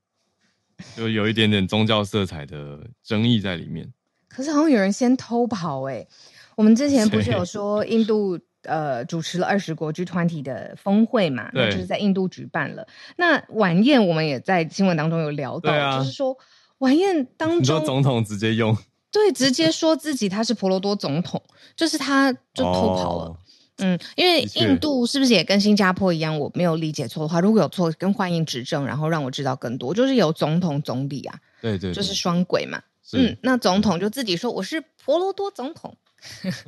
[0.95, 3.91] 就有一点点宗教色彩的争议在里面。
[4.29, 6.09] 可是好像有人先偷跑哎、欸！
[6.55, 11.51] 我们之前不是有说印度呃主持了二十国 G 团体的峰会嘛？
[11.55, 12.87] 那就是在印度举办了。
[13.17, 16.37] 那晚宴我们也在新闻当中有聊到，啊、就是说
[16.79, 18.77] 晚宴当中， 你说总统直接用
[19.17, 21.43] 对，直接说自己他是婆罗多总统，
[21.75, 23.25] 就是他就偷跑了。
[23.25, 23.39] 哦、
[23.79, 26.39] 嗯，因为印度是不是也跟新加坡一样？
[26.39, 29.95] 我没有理解错的话，如果有错，跟欢迎指正，然后让我知道更多。
[29.95, 32.83] 就是有总统总理啊，对对，对，就是双轨嘛。
[33.15, 35.97] 嗯，那总统就自己说我是婆罗多总统，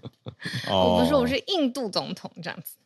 [0.72, 2.76] 我不是说我是印度总统这样子，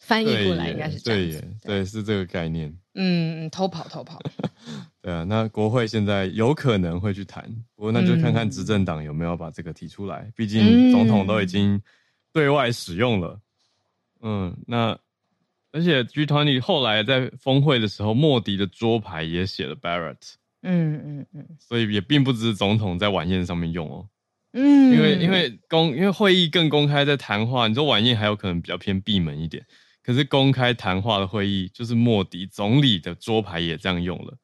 [0.00, 2.76] 翻译过来应该是这样子，对耶，对，是这个概念。
[2.94, 4.18] 嗯，偷跑偷跑。
[5.02, 11.80] 对啊，那国会现在有可能会去谈，不过那就看看执政党有没有把这个提出来，毕竟总统都已经
[12.32, 13.40] 对外使用了。
[14.20, 14.96] 嗯，那
[15.72, 20.34] 而且 G20 后来在峰会的时候，莫迪的桌牌也写了 Bharat。
[20.62, 24.08] 嗯嗯嗯，所以也并不只是总统在晚宴上面用哦。
[24.52, 29.66] 嗯，因为因为公因为会议更公开，在谈话，你说晚宴还有可能比较偏闭门一点，
[30.04, 34.38] 可是公开谈话的会议，就是莫迪总理的桌牌也这样用了，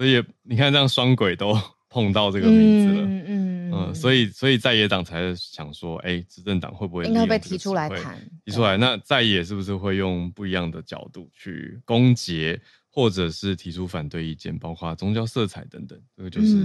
[0.00, 1.54] 所以你看这样双轨都
[1.90, 3.02] 碰到这个名字了。
[3.02, 8.18] 嗯嗯嗯，所以所以在野党才想说，哎、欸，执政党会不会应该被提出来谈？
[8.46, 12.58] 提出来，那在野是不是会用不一样的角度去攻击？
[12.88, 16.56] 或者是提出反对意见，包括宗教色彩等等，这个就是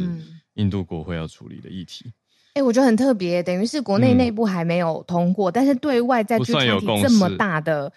[0.53, 2.09] 印度国会要处理的议题。
[2.53, 6.59] 哎、我觉得很特别，等于是国内内部还没有通过，嗯、但是对外在具体
[7.03, 7.91] 这么大的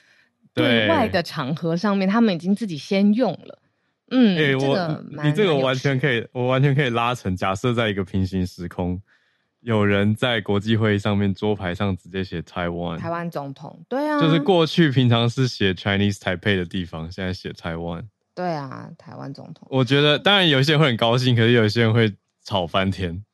[0.53, 3.63] 对外的场合上面，他们已经自己先用了。
[4.11, 9.01] 嗯，哎、欸，我、你这个完全可以，我完全可以拉成，假设在一个平行时空，
[9.61, 18.09] 有人在国际会议上面桌牌上直接写台湾，台湾总统，对啊，就是过去平常是写 Chinese Taipei 的地方，现在写台湾。
[18.35, 19.67] 对啊，台湾总统。
[19.69, 23.25] 我觉得当然有些人会很高兴，可是有些人会吵翻天。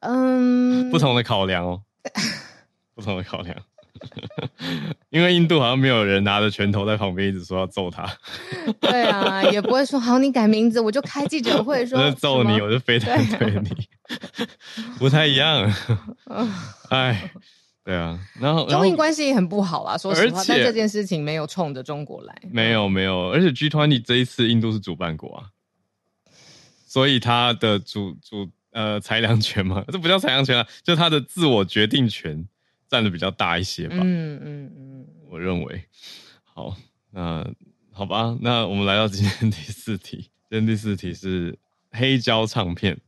[0.00, 1.82] 嗯， 不同的考量哦，
[2.94, 3.56] 不同的考量。
[5.10, 8.04] 因为印度好像没有人拿着拳头在旁边一直说要揍他。
[8.80, 13.70] 对啊，也不会说好，你改名字我就开记者会说揍你，我就非常对你，
[14.98, 15.72] 不太一样。
[16.90, 17.30] 哎。
[17.86, 20.42] 对啊，然后中印关系也很不好啊，说实话。
[20.48, 25.44] 但这件事情没有冲着中国来，没有没有，而且 G20 这一次印度是主办国啊，
[26.86, 32.48] 所以他的主主呃裁量权嘛，这不叫裁量权啊，就他的自我决定权
[32.88, 33.96] 占的比较大一些吧。
[34.00, 35.84] 嗯嗯嗯，我认为。
[36.42, 36.76] 好，
[37.10, 37.46] 那
[37.90, 41.58] 好吧，那我们来到今天第四题，今天第四题是
[41.90, 42.98] 黑胶唱片。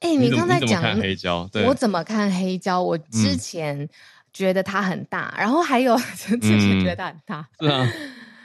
[0.00, 2.82] 哎、欸，你刚才讲看黑胶，对，我怎么看黑胶？
[2.82, 3.78] 我之前。
[3.78, 3.88] 嗯
[4.34, 7.92] 觉得它很大，然后还有 之前觉得它很大，嗯、是啊。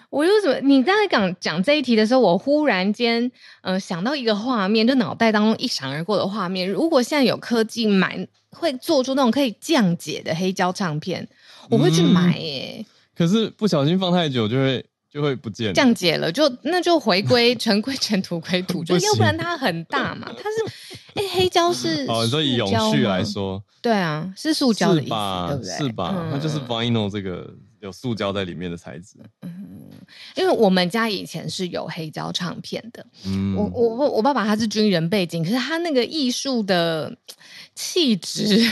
[0.10, 0.60] 我又怎么？
[0.62, 6.68] 你刚才讲讲这一题的时候，我忽然间呃想到一个画面，就脑袋当中一闪而过的画面。
[6.70, 11.28] 如果现在有科技买会做出那种可以降解的黑胶唱片，
[11.70, 12.86] 我会去买耶、欸。
[13.16, 14.86] 可是不小心放太久就会。
[15.12, 20.32] 就会不见降解了，就那就回归尘归尘，土归土，就 要不然它很大嘛。
[20.38, 20.74] 它是
[21.16, 25.78] 哎、欸，黑胶是 哦，所以永续来说，对啊，是塑胶的意思，吧对不对？
[25.78, 26.28] 是吧？
[26.30, 29.16] 那、嗯、就是 vinyl 这个有塑胶在里面的材质。
[29.42, 29.90] 嗯，
[30.36, 33.06] 因为我们家以前是有黑胶唱片的。
[33.26, 37.18] 嗯，我我我我爸爸他是军人背景，可是他那个艺术的
[37.76, 38.72] 气质，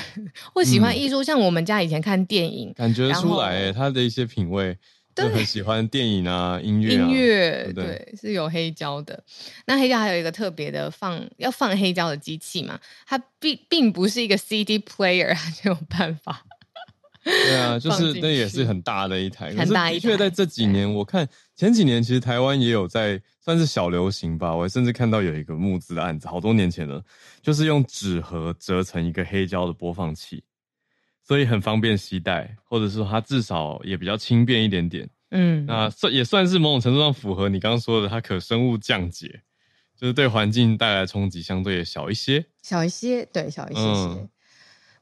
[0.55, 4.77] 我喜欢艺术，嗯、像我们家以前看电影，感觉出来他的一些品味。
[5.15, 9.23] 就很喜欢电影啊，音乐、啊，音乐对，对，是有黑胶的。
[9.65, 12.79] 那黑胶还有一个特别的放要放黑胶的机器嘛？
[13.07, 16.45] 它并并不是一个 CD player，它就有办法。
[17.27, 20.09] 对啊，就是那也是很大的一台，很大一台。
[20.09, 24.55] 的确，在这几年，我看前几年其实台湾也有在算是小流行吧。
[24.55, 27.03] 我甚至看到有一个募资的案子，好多年前了，
[27.41, 30.43] 就是用纸盒折成一个黑胶的播放器。
[31.23, 35.09] 所以很方便携带，或者说它至少也比较轻便一点点。
[35.31, 39.41] 嗯，那算也算是某种程度上符合你刚刚说的它可生物降解
[39.99, 43.87] 就是对环境带来冲击相对也小一些，小一些，对，小一些些。
[43.89, 44.29] 嗯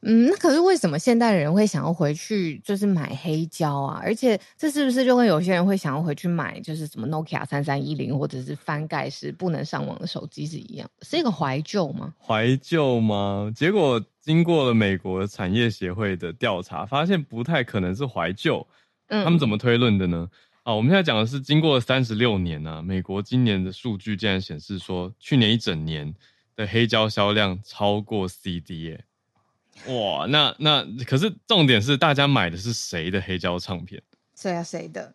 [0.08, 4.00] 嗯，那可是为什么现代人会想要回去就是买黑胶啊？
[4.00, 11.04] 而且这是不是就跟有些人会想要回去买就是什么 Nokia 三三一零、或者是翻盖式不能上网的手机是一样的？
[11.04, 12.14] 是一个怀旧吗？
[12.24, 13.52] 怀旧吗？
[13.52, 18.64] 结果经过了美国产业协会的调查，发现不太可能是怀旧。
[19.08, 20.28] 嗯，他们怎么推论的呢？
[20.62, 26.14] 啊，我们现在讲的是经过了三十六年呢、啊，美国今年的数据竟然显示说，去年一整年
[26.54, 29.04] 的黑胶销量超过 CD 耶。
[29.86, 34.02] 哇，那那可是重点是，大家买的是谁的黑胶唱片？
[34.34, 34.62] 谁啊？
[34.62, 35.14] 谁的？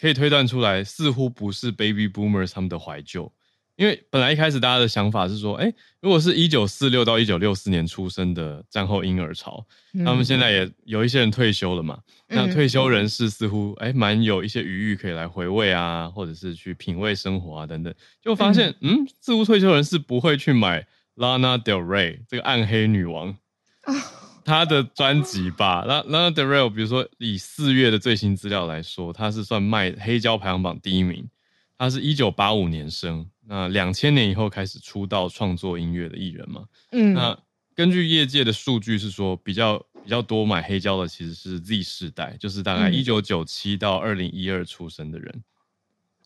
[0.00, 3.32] 可以推断出来，似乎不是 Baby Boomers 他们的怀旧，
[3.74, 23.36] 因为本来一开始大家的想法是说，哎，如果是一九四六到一九六四年出生的战后婴儿潮，嗯、他们现在也有一些人退休了嘛，嗯、那退休人士似乎哎蛮有一些余裕可以来回味啊，或者是去品味生活啊等等，就发现嗯，嗯，似乎退休人士不会去买 Lana Del Rey 这个暗黑女王。
[24.44, 31.28] 他的专辑吧，那那 The Real，比如说以四月的最新资料来说，他是算卖黑胶排行榜第一名。
[31.76, 36.64] 他是一九八五年生，那两千年以后开始出道创作音乐的艺人嘛。
[36.90, 37.38] 嗯，那
[37.74, 45.44] 根据业界的数据是说，比较比较多买黑胶的其实是 Z 世代，就是大概一九九七到二零一二出生的人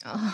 [0.05, 0.14] 啊。
[0.14, 0.33] 嗯、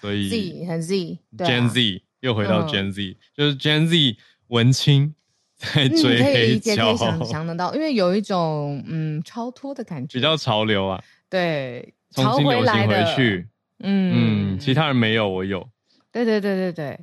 [0.00, 0.28] 所以
[0.62, 4.16] Z 和 Z，Gen Z 又回到 Gen Z，、嗯、就是 Gen Z
[4.46, 5.14] 文青。
[5.56, 11.02] 在追黑胶，嗯、可以想想得到，因为有一种嗯超脱的感觉，比较潮流啊。
[11.28, 13.46] 对，重新流行回去。
[13.80, 15.66] 嗯嗯，其他人没有，我有。
[16.12, 17.00] 对对对对对。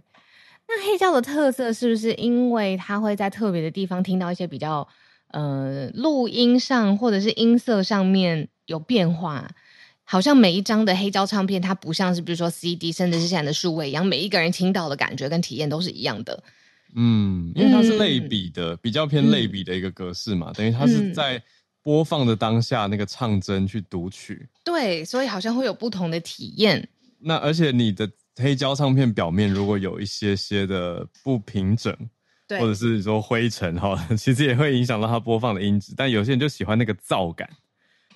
[0.67, 4.87] 那黑胶的特色是不是因为它会在特别的地方听到一些比较
[5.31, 9.47] 呃录音上或者是音色上面有变化？
[10.05, 16.43] 好像每一张的黑胶唱片，它不像是比如说 CD，甚至是现在的数位一样，每一个人听到的感觉跟体验都是一样的。
[16.95, 21.41] 嗯，因为它是类比的，嗯、比较偏类比的一个格式嘛，嗯、等于它是在
[21.82, 24.47] 播放的当下那个唱针去读取。
[24.63, 26.88] 对，所以好像会有不同的体验。
[27.19, 31.95] 那而且你的黑胶唱片表面如果有一些些的不平整，
[32.47, 35.93] 对或者是说灰尘哈， 其实也会影响到它播放的音质。
[35.97, 37.49] 但有些人就喜欢那个噪感，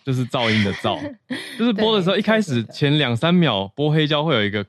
[0.06, 1.00] 就是噪音的噪，
[1.58, 4.64] 就是播的时候一开始前两三秒播黑胶会有一个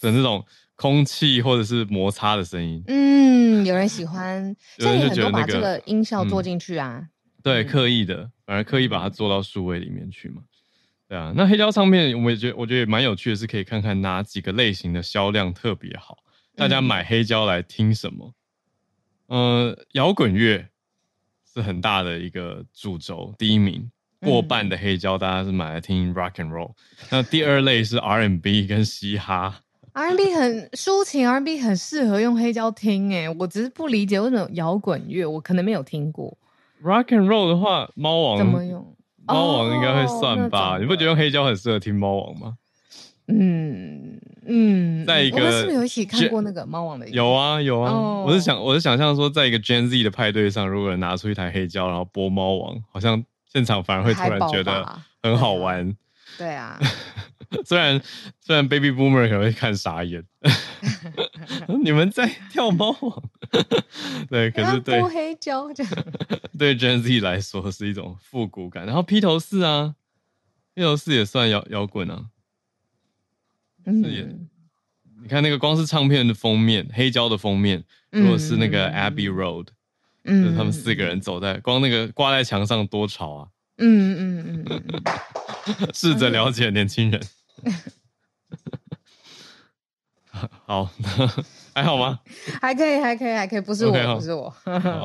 [0.00, 0.44] 的那种。
[0.76, 7.08] 空气或者是摩擦的声音，嗯，有人喜欢， 有人就觉得把这个音效做进去啊，嗯、
[7.42, 10.42] 对，刻意的，反而刻意把它做到数位里面去嘛，
[11.08, 11.32] 对啊。
[11.34, 16.18] 那黑胶唱片，我也觉得，我觉得也蛮有趣的，是可以看看哪几个类型的销量特别好，
[16.54, 18.34] 大家买黑胶来听什么？
[19.28, 20.68] 嗯、呃，摇滚乐
[21.52, 26.74] 是很大的一个主轴，第一名，过半的黑胶大家是买来听 rock and roll，
[27.10, 29.62] 那第二类是 R&B 跟嘻哈。
[29.96, 36.36] R&B 很抒情，R&B 很适合用黑胶听诶，我只是不理解为什么摇滚乐我可能没有听过。
[36.84, 38.94] Rock and Roll 的话，猫王怎么用？
[39.24, 40.76] 猫王应该会算吧？
[40.78, 42.58] 你不觉得用黑胶很适合听猫王吗？
[43.28, 47.08] 嗯嗯，在一个我们是不是有一起看过那个猫王的？
[47.08, 54.86] 有啊有啊，我是想我是想象说，在一个 Gen Z 的派对上，如果拿出一台黑胶，然后播猫王，好像现场反而会突然觉得
[55.22, 55.96] 很好玩。
[56.36, 56.78] 对啊。
[57.64, 58.00] 虽然
[58.40, 60.24] 虽然 Baby Boomer 可能会看傻眼，
[61.82, 63.22] 你们在跳猫王，
[64.28, 65.92] 对，可是对黑胶这样，
[66.58, 68.86] 对 Gen Z 来说是一种复古感。
[68.86, 69.94] 然后披头士啊，
[70.74, 72.26] 披头士也算摇摇滚啊，
[73.84, 74.28] 是，也，
[75.22, 79.68] 你看那个光是唱片的封面，黑胶的封面，如果是那个 Abbey Road，
[80.24, 87.20] 嗯，就是他们四个人走在，光那个挂在墙上多潮啊，嗯嗯嗯嗯， 试着了解年轻人。
[90.66, 90.90] 好，
[91.74, 92.20] 还好吗？
[92.60, 93.60] 还可以，还可以，还可以。
[93.60, 94.54] 不是我，okay, 不是我，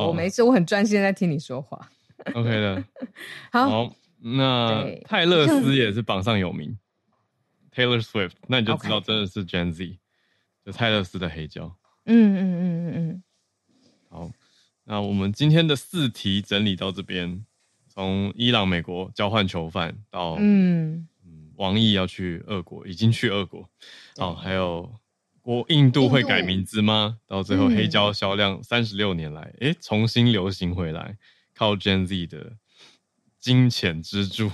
[0.07, 1.89] 我没事，我很专心在听你说话。
[2.33, 2.83] OK 的，
[3.51, 3.95] 好，好。
[4.23, 6.77] 那泰勒斯也是榜上有名
[7.73, 9.97] ，Taylor Swift，那你就知道真的是 Gen Z，Okay.
[10.63, 11.75] 就泰勒斯的黑胶。
[12.05, 13.23] 嗯嗯嗯嗯嗯。
[14.09, 14.31] 好，
[14.83, 17.43] 那我们今天的四题整理到这边，
[17.93, 21.07] 从伊朗、美国交换囚犯到嗯。
[21.57, 23.69] 王毅要去俄国，已经去俄国。
[24.15, 24.91] 哦，还有
[25.41, 27.19] 国印度会改名字吗？
[27.27, 31.17] 到最后黑胶销量三十六年来，哎、嗯，重新流行回来，
[31.53, 32.53] 靠 Gen Z 的
[33.37, 34.49] 金钱支柱。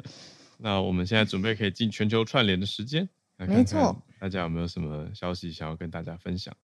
[0.56, 3.06] 那我们现在准备可以进全球串联的时间，
[3.36, 6.56] 来看看大家有没有什么消息想要跟大家分享？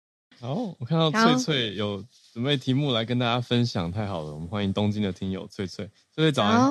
[0.43, 4.35] 好，我看到翠翠有准备题目来跟大家分享，太好了！
[4.35, 6.69] 我们欢迎东京的听友翠翠，翠翠早安。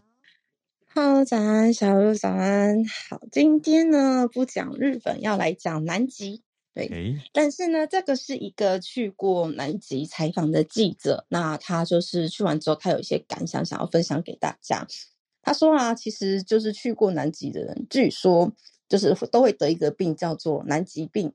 [0.94, 2.84] 哈喽，早安，小鹿早安。
[3.10, 6.44] 好，今天呢不讲日本，要来讲南极。
[6.74, 14.86] 对，欸、但是呢，这个是一个去过南极采访的记者，那他就是去完之后，他有一些感想想要分享给大家。
[15.42, 18.52] 他说啊，其实就是去过南极的人，据说
[18.90, 21.32] 就是都会得一个病，叫做南极病。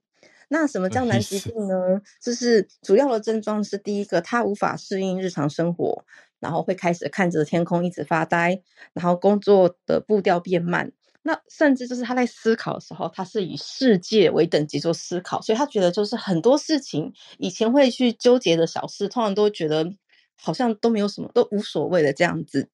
[0.49, 1.74] 那什么叫难疾病呢？
[2.22, 6.05] 就是主要的症状是第一个，他无法适应日常生活，
[6.38, 10.92] 然后会开始看着天空一直发呆，然后工作的步调变慢。
[11.22, 19.92] 那甚至就是他在思考的时候，他是以世界为等级做思考，所以他觉得就是很多事情以前会去纠结的小事，通常都觉得
[20.40, 22.68] 好像都没有什么，都无所谓的这样子。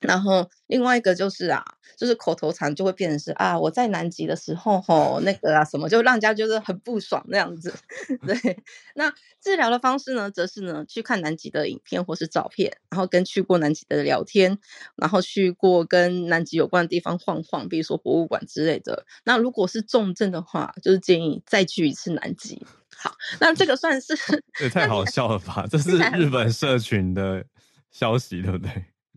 [0.00, 1.62] 然后另外一个就是啊，
[1.96, 7.74] 就是口头禅就会变成是啊，我在南极的时候吼，那个啊什么，就让人家觉得很不爽那样子。
[8.26, 8.62] 对，
[8.94, 9.12] 那
[9.42, 14.58] 治疗的方式呢，则是呢去看南极的影片或是照片，然后跟去过南极的人聊天，
[14.96, 19.04] 然后去过跟南极有关的地方晃晃，比如说博物馆之类的。
[19.24, 22.66] 那如果是重症的话，就是建议再去一次南极。
[22.96, 24.14] 好，那这个算是
[24.62, 25.66] 也太好笑了吧？
[25.70, 27.44] 这是日本社群的
[27.90, 28.70] 消息，对不对？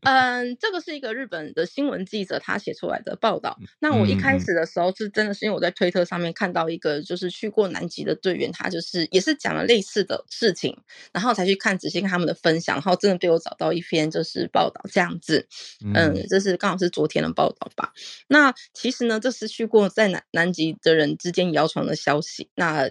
[0.04, 3.58] 嗯，这个是一个日本的新闻记者他写出来的报道。
[3.80, 10.78] 那我一开始的时候是真的是因为我在推特上面看到一个就是去过南极的队员，他就是也是讲了类似的事情，
[11.12, 15.48] 然后才去看仔细看他们的分享，然后真的被我找到一篇就是报道这样子。
[15.94, 17.94] 嗯，这是刚好是昨天的报道吧。
[18.28, 22.50] 那其实呢，这是去过在南南极的人之间谣传的消息。
[22.56, 22.90] 那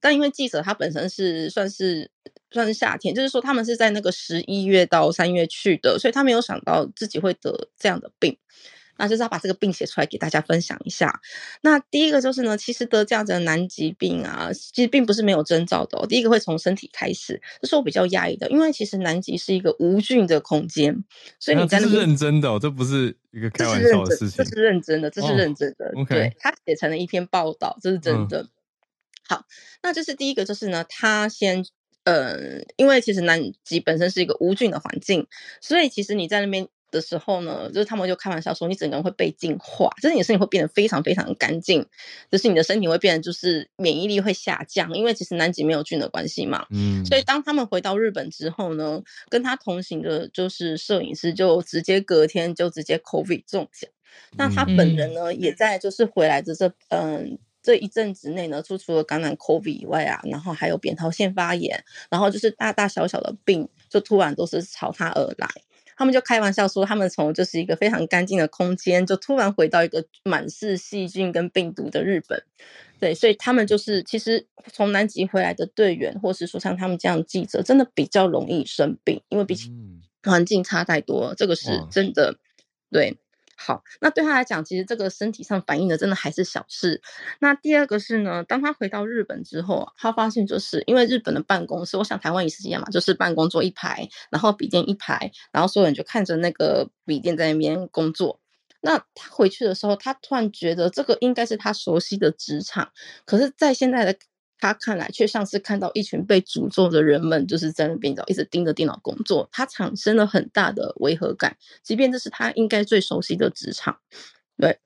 [0.00, 2.10] 但因为记者他本身是算是
[2.54, 8.38] 算是夏天，就是说他们是在那个十一月到三月去的，所以他没有想到自己会得这样的病，
[8.96, 11.20] 那就是要把这个病写出来给大家分享一下。
[11.62, 16.06] 那第一个就是呢，其实得这样子的南极病啊，其实并不是没有征兆的哦。
[16.06, 21.04] 第一个会从身体开始，这是我比较压抑的，因为其实南极是一个无菌的空间，
[21.40, 25.86] 所以你在那边，认真的哦，这不是一个开玩笑的事情，这是认真的，这是认真的。
[25.96, 28.42] 哦、对，他写成了一篇报道，这是真的。
[28.42, 28.48] 嗯
[29.26, 29.46] 好，
[29.82, 31.64] 那这是第一个，就是呢，他先，
[32.04, 35.26] 呃，因为其实南极本身是一个无菌的环境，
[35.60, 41.84] 所以其实你在那边的时候呢，就是他们就开玩笑说，你整个人会被净化，就是你的身体会变得非常非常干净，
[42.30, 53.90] 就是你的身体会变得就是免疫力会下降，因为其实南极没有菌的关系嘛，嗯，所以当他们回到日本之后呢，跟他同行的就是摄影师就直接隔天就直接 COVID 中奖，
[54.36, 55.14] 那他本人。
[55.14, 57.38] 呢、嗯、也在就是回来的这嗯。
[57.64, 65.48] 这一阵子内呢，就除了感染 COVID 以外啊，然后还有扁桃腺发炎，然后就是大大小小的病，就突然都是朝他而来。
[65.96, 72.42] 他们就开玩笑说，他们从就是一个非常干净的空间，就突然回到一个满是细菌跟病毒的日本。
[73.00, 79.72] 对，所以他们就是其实从南极回来的队员，或是说像他们这样的记者，真的比较容易生病，因为比起
[80.22, 82.36] 环境差太多了，这个是真的。
[82.90, 83.16] 对。
[83.66, 87.00] 好，那对他来讲，其实这个身体上反应的真的还是小事。
[87.38, 98.38] 那第二个是呢，当他回到日本之后，他发现就是因为日本的办公室，我想台湾也是一样嘛，就是办公桌一排，然后笔电一排，然后所有人就看着那个笔电在那边工作。
[98.82, 102.92] 那他回去的时候，他突然觉得这个应该是他熟悉的职场，
[103.24, 104.14] 可是，在现在的。
[104.58, 113.98] 他看来却像是看到一群被诅咒的人们，就是在那边一直盯着电脑工作，他产生了很大的违和感，即便这是他应该最熟悉的职场。
[114.56, 114.78] 对，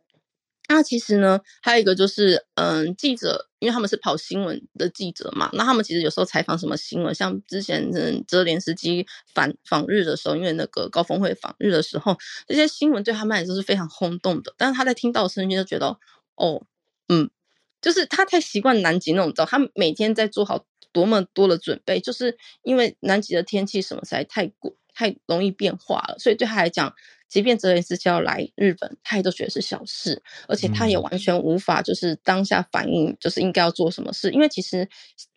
[0.69, 12.17] 那其实呢，还有一个就是，嗯，记者，因为他们是跑新闻的记者嘛，那他们其实有时候采访什么新闻，像之前嗯泽连斯基访访日的时候，因为那个高峰会访日的时候，
[12.47, 15.99] 这些新闻对他们来说是非常轰动的，但是他在听到声音就觉得，
[16.37, 16.63] 哦，
[17.09, 17.31] 嗯。
[17.81, 26.93] 就是他太习惯南极那种，他每天在做好多么多的准备，就是因为南极的天气什么实在太过太容易变化了，所以对他来讲，
[27.29, 34.89] 即便泽连斯基要来日本，他也都觉得是小事，而且他也完全无法就是当下反应，就是应该要做什么事，因为其实，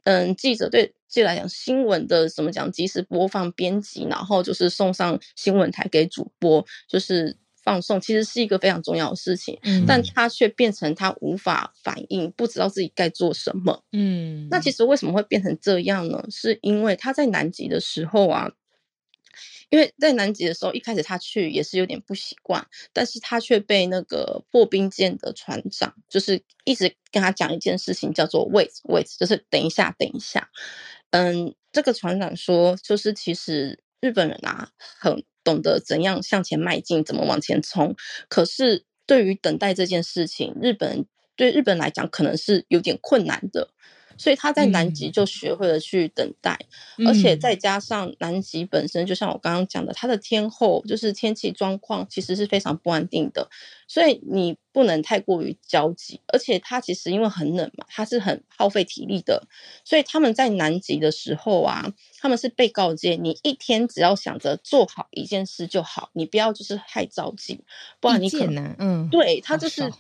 [0.06, 7.38] 嗯，记者对记者来讲，新闻的怎么讲，及时播放、编辑，然后就是送上新闻台给主播，就是。
[7.64, 13.84] 放送其实是一个非常重要的事情，嗯，但他却变成他无法反应，不知道自己该做什么。
[13.92, 16.24] 嗯，那其实为什么会变成这样呢？
[16.30, 18.52] 是因为他在南极的时候啊，
[19.70, 30.50] 因为在南极的时候，一开始他去也是有点不习惯，但是他却被那个破冰舰的船长，就是一直跟他讲一件事情，叫做 wait wait，就是等一下，等一下。
[31.12, 35.24] 嗯，这个船长说，就是其实日本人啊，很。
[35.44, 37.96] 懂得怎样向前迈进，怎么往前冲。
[38.30, 43.70] 可是对于等待这件事情，日本对日本来讲可能是有点困难的。
[44.22, 46.56] 所以他在南极就学会了去等待，
[47.00, 53.50] 嗯、而且再加上南极本身，就像我刚刚讲的，它的天候就是天气状况其实是非常不安定的，
[53.88, 56.22] 所以你不能太过于焦急。
[56.28, 59.48] 而且它其实因为很冷嘛，它是很耗费体力的，
[59.84, 67.64] 所以他们在南极的时候啊，他们是被告诫，你一天只要想着做好一件事就好，你不要就是太着急，
[68.00, 69.92] 不然你可能嗯，对他就是。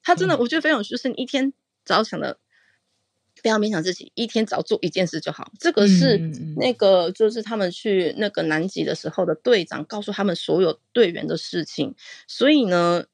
[0.00, 1.52] 他真的，我觉得非常就是你一天
[1.84, 2.38] 只要想的，
[3.42, 5.50] 不要勉强自己，一天只要做一件事就好。
[5.58, 6.18] 这个是
[6.56, 11.94] 那个就是他们去那个南极的时候的队长告诉他们所有队员的事情。
[12.26, 13.04] 所以呢，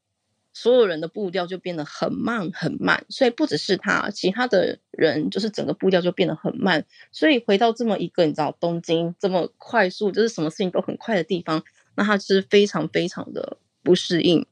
[0.53, 3.05] 所有人的步调就变得很慢很慢。
[3.09, 6.85] 所以不只是他，其他的人就是整个步调就变得很慢。
[7.13, 11.63] 所以回到这么一个你知道东京这么快速，就是什么事情都很快的地方，
[11.97, 14.47] 那他就是非常非常的不适应，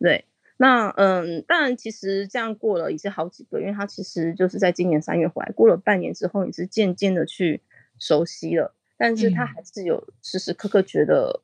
[0.00, 0.24] 对。
[0.56, 7.60] 那嗯，当然，其实这样过了已经好几个月，因为他其实就是在今年三月回来，过了半年之后，也是渐渐的去
[7.98, 8.74] 熟悉了。
[8.96, 11.42] 但是他还是有时时刻刻觉得，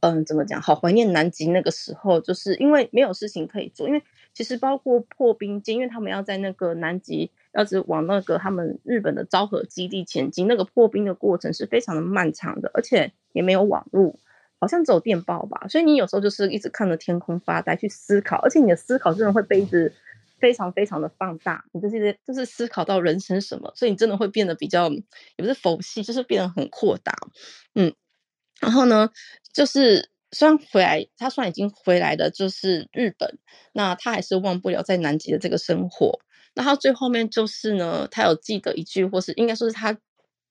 [0.00, 3.86] 嗯，怎么讲，好怀念南极那个时候，就是因为没有事情可以做。
[3.86, 4.02] 因为
[4.32, 14.18] 其实包括破冰舰，因为他们要在那个南极，要是往那个他们日本的昭和基地前进，那个破冰的过程是非常的漫长的，而且也没有网络。
[14.58, 19.92] 好像只有电报吧，所以你有时候就是一直看着天空发呆，去思考，而且你的思考真的会被一直
[20.38, 25.02] 非常非常的放大，你就是就是思考到人生什么，所以你真的会变得比较也
[25.36, 27.14] 不是佛系，就是变得很阔大，
[27.74, 27.94] 嗯，
[28.60, 29.10] 然后呢，
[29.52, 33.38] 就是虽然回来，他虽然已经回来的，就是日本，
[33.72, 36.18] 那他还是忘不了在南极的这个生活，
[36.54, 39.98] 那他最后面就是呢，他有记得一句，或是应该说是他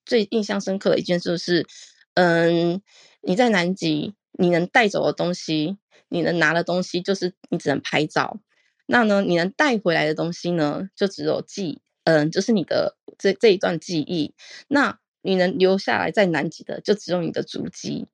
[0.06, 1.66] 最印象深刻的一件事，就是
[2.14, 2.82] 嗯。
[3.26, 5.78] 你在南极，你能带走的东西，
[6.10, 8.40] 你能拿的东西，就是你只能拍照。
[8.86, 14.36] 那呢，你能带回来的东西呢，就只有记，嗯，就是你的这这一段记忆。
[14.68, 18.06] 那你能留下来在南极的，就只有你的足迹。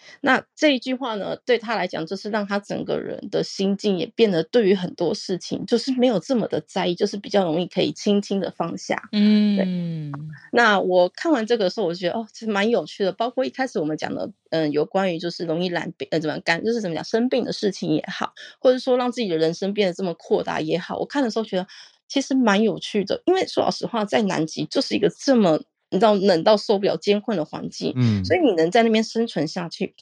[0.00, 9.08] 对，那这一句话呢，对他来讲，就是让他整个人的心境也变得，对于很多事情，就是没有这么的在意，就是比较容易可以轻轻的放下。
[9.12, 10.20] 嗯，对。
[10.52, 13.12] 那我看完这个时候，我就觉得哦，其实蛮有趣的。
[13.12, 21.66] 包括一开始我们讲的，嗯，有关于就是容易染病，呃，怎么干，就是怎么讲生病的事情也好，或者说让自己的人生变得这么扩大也好，我看的时候觉得
[22.08, 23.22] 其实蛮有趣的。
[23.26, 25.60] 因为说老实话，在南极就是一个这么。
[25.90, 29.94] 你知道冷到受不了艰困的环境，嗯，所以你能在那边生存下去，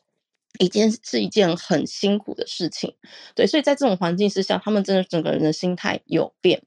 [0.59, 2.95] 已经是一件很辛苦的事情，
[3.35, 6.63] 对，所以在这种环境之下，他们真的整个人的心态有变。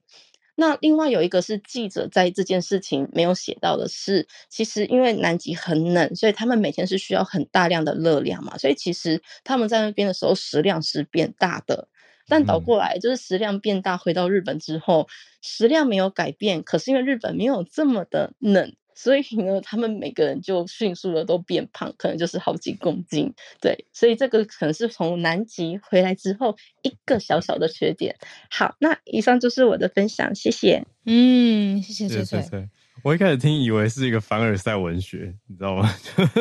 [0.54, 11.88] 那另外有一个是记者在这件事情没有写到的是，其实因为南极很冷，所以他们每天是需要很大量的热量嘛，所以其实他们在那边的时候食量是变大的，
[12.28, 15.08] 但倒过来就是食量变大，回到日本之后
[15.40, 18.74] 食量没有改变，可是因为日本没有这么的冷。
[18.94, 23.32] 所以呢，他们每个人就迅速的都变胖，可能就是好几公斤。
[23.60, 28.16] 对，所以这个可能是从南极回来之后一个小小的缺点。
[28.50, 30.84] 好，那以上就是我的分享，谢谢。
[31.06, 32.68] 嗯，谢谢谢谢。
[33.02, 35.92] 我一开始听以为是一个凡尔赛文学，你知道吗？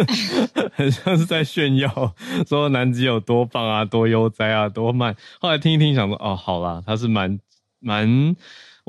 [0.75, 2.15] 很像是在炫耀
[2.47, 5.15] 说南极有多棒啊，多悠哉啊，多慢。
[5.39, 7.39] 后来听一听，想说哦，好啦，他是蛮
[7.79, 8.35] 蛮。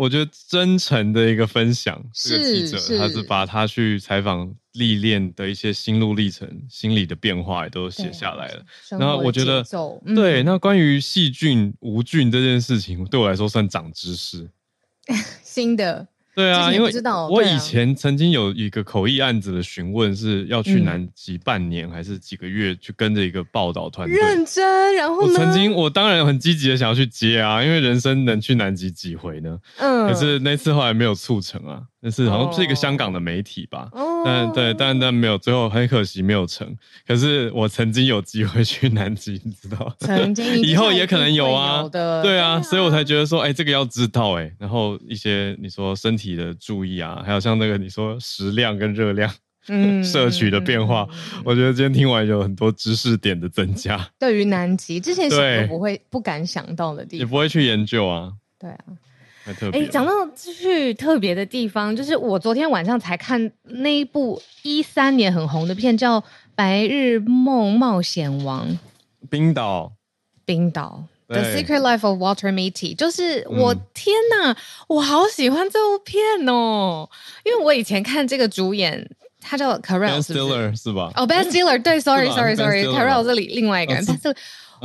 [0.03, 8.65] 我觉得真诚的一个分享，这个记者他是把他去采访历练的一些心路历程、心理的变化也都写下来了。
[8.91, 9.65] 然后我觉得，
[10.05, 14.51] 嗯、对，那关于细菌无菌这件事情，对我来说算长知识，
[15.45, 16.09] 新的。
[16.35, 16.91] 对啊，因为
[17.31, 24.17] 我以前曾经有一个口译案子的询问，是要去南极半年还是几个月，去跟着一个报道团队。
[24.17, 25.33] 认真，然后呢？
[25.33, 29.59] 我曾经，我当然很积极的想要去接啊，因为人生能去南极几回呢？
[29.77, 30.09] 嗯。
[30.09, 33.89] 可是那次后来没有促成啊，那是好像是一个香港的媒体吧。
[33.93, 34.12] 哦。
[34.25, 36.77] 但对，但但没有，最后很可惜没有成。
[37.07, 39.95] 可是我曾经有机会去南极，你知道？
[40.01, 41.89] 曾经，以后也可能有啊。
[41.91, 44.51] 对啊，所以我才觉得说，哎，这个要知道哎。
[44.59, 49.33] 然后一些你说身体的注意啊，还有像那个你说食量跟热量，
[49.69, 51.07] 嗯， 摄取的变化，
[51.45, 54.09] 我觉得今天听完有很多知识点的增加。
[54.19, 58.33] 对于南极，之前想都不会不敢想到的地方，也不会去研究啊。
[58.59, 58.79] 对啊。
[59.73, 66.21] 哎，讲到去特别的地方，就是我昨天晚上才看那一部一三年很红的片，叫
[66.55, 68.69] 《白日梦冒险王》。
[69.29, 69.93] 冰岛，
[70.45, 77.09] 冰岛，《The Secret Life of Walter Mitty》，就是我、嗯、天哪，我好喜欢这部片哦！
[77.45, 81.11] 因为我以前看这个主演，他叫 Carell，Ben Stiller 是吧？
[81.17, 84.37] 哦、oh,，Ben Stiller，对，Sorry，Sorry，Sorry，Carell 是另外一个人，但是。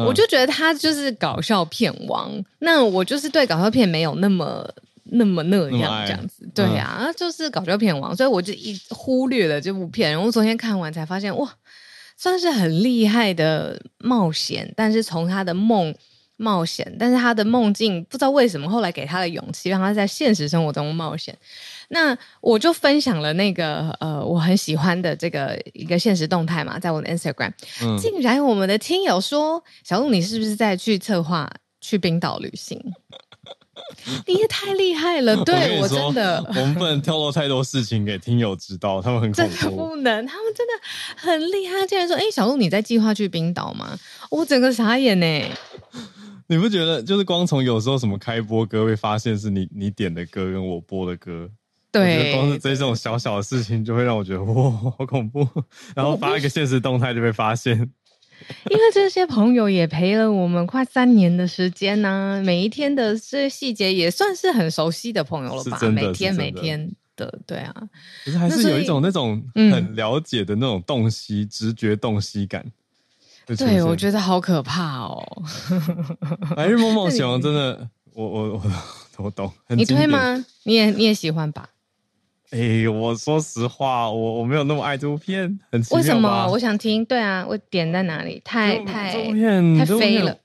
[0.05, 4.69] 我就觉得他就是搞笑片王，那我就是对搞笑片没有那么
[5.05, 6.47] 那么那样这样子。
[6.53, 10.11] 对呀、啊，就是搞笑片王，所以我就一忽略了这部片。
[10.11, 11.53] 然后我昨天看完才发现，哇，
[12.15, 15.93] 算是很厉害的冒险，但是从他的梦。
[16.39, 21.35] 冒险，但是他的梦境不知道为什么后来给他的勇气，让他在现实生活中冒险。
[21.89, 32.81] 那我就分享了那个呃，我很喜欢的这个一个现实动态嘛，在我的 Instagram，、嗯、竟然我们的听友说，小鹿你是不是在去策划去冰岛旅行？
[34.25, 40.73] 你也太厉害了， 对我，我真的，我们不能透露太多事情给听友知道，他们很真的不能，他们真的
[41.15, 41.85] 很厉害。
[41.85, 43.97] 竟然说，哎，小鹿你在计划去冰岛吗？
[44.31, 45.25] 我整个傻眼呢。
[46.49, 51.49] 你不觉得就是光从有时候什么开播歌会发现是你你点的歌跟我播的歌，
[51.91, 55.47] 对，光是这种小小的事情就会让我觉得哇好恐怖，
[55.95, 57.73] 然后发一个现实动态就被发现，
[58.69, 65.79] 因为这些朋友也陪了我们快三年的时间呢、啊，每一天的这些细节也算是很熟悉的朋友了吧？
[65.89, 67.73] 每天每天的对啊，
[68.25, 72.63] 可是还是有一种那种很了解的那种洞悉、嗯、直觉洞悉感。
[73.57, 75.25] 对，我觉得好可怕哦！
[76.53, 78.71] 白日梦梦 熊真的，我我我
[79.19, 79.49] 我懂。
[79.69, 80.45] 你推吗？
[80.63, 81.69] 你也你也喜欢吧？
[82.51, 85.81] 哎、欸，我说实话，我我没有那么爱这部片，很？
[85.91, 86.47] 为什么？
[86.51, 87.03] 我想听。
[87.05, 88.41] 对啊，我点在哪里？
[88.45, 90.35] 太太这部片太飞了。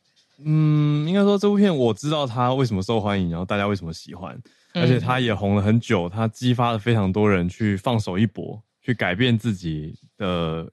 [0.45, 4.37] 嗯，应该说这部片我知道它为什么受欢迎，然后大家为什么喜欢，
[4.75, 10.69] 而且它也红了很久，它激发了非常多人去放手一搏，去改变自己的。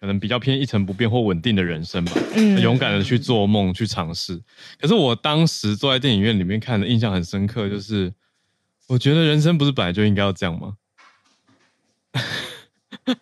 [0.00, 4.38] 可能比较偏一成不变或稳定的人生吧，嗯，勇敢的去做梦，去尝试。
[4.78, 8.12] 可是我当时坐在电影院里面看的印象很深刻，就是
[8.88, 10.74] 我觉得人生不是本来就应该要这样吗？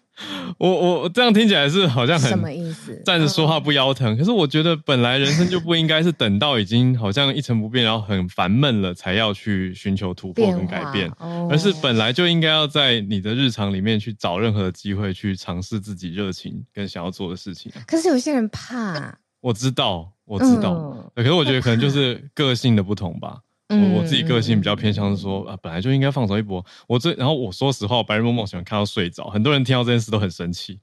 [0.59, 3.03] 我我我这样听起来是好像很什么意思？
[3.05, 4.17] 站着说话不腰疼。
[4.17, 11.11] 可是我觉得本来人生就不应该是等到已经好像一成不变，然后很烦闷了才要去寻求突破跟改变，
[11.51, 17.73] 而是本来就应该要在你的日常里面去找任何的机会去尝试自己热情跟想要做的事情。
[17.87, 23.39] 可是有些人怕，我知道，我知道，可是我觉得可能就是个性的不同吧。
[23.73, 26.65] 我我自己个性比较偏向是说啊，本来就应该放手一搏。
[26.87, 30.79] 我最然后我说实话，我白日梦梦喜欢看到睡着，很多人听到这件事都很生气。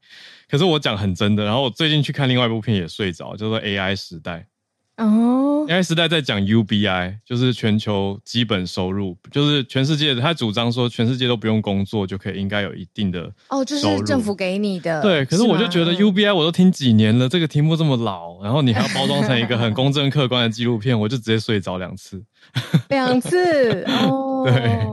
[0.50, 1.46] 可是我讲很真的。
[1.46, 4.38] 然后我最近去看另外一部片也睡着，叫做《AI 时代》。
[5.00, 15.02] 哦，AI 时代在讲 UBI，就是全球基本收入，就是全世界他主张说全世界都不用工作就可以应该有一定的哦，就是政府给你的。
[15.02, 22.22] 对，可是我就觉得 UBI 我都听几年了，这个题目这么老，然后你还要包装成一个很公正客观的纪录片，我就直接睡着两次。
[22.90, 24.88] 两次 哦，对，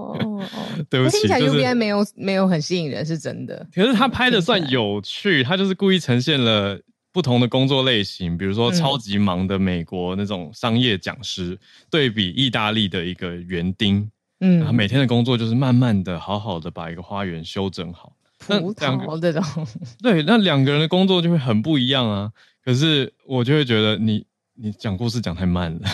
[0.88, 3.66] 对不起，听起来 UBI 没有、就是、没有很吸引人，是真的。
[3.74, 6.78] 可是他拍的算有趣，他就是故意呈现了。
[7.16, 11.58] 不同的工作类型，比如说超级忙的美国那种商业讲师，嗯、
[11.90, 14.06] 对比意大利的一个园丁，
[14.40, 18.12] 嗯，然后每天的工作就是慢慢的、好好的把一个花园修整好。
[18.46, 19.42] 葡萄这种，
[20.02, 22.30] 对，那两个人的工作就会很不一样啊。
[22.62, 25.88] 可是我就会觉得你你讲故事讲太慢了。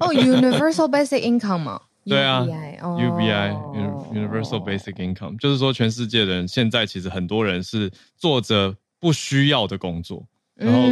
[0.00, 1.80] 哦，Universal Basic Income 嘛？
[2.04, 2.44] 对啊
[2.82, 4.12] ，UBI，Universal、oh.
[4.12, 10.26] Universal Basic Income，就是说全世界的人现在其实很多人是做着不需要的工作。
[10.56, 10.88] 然后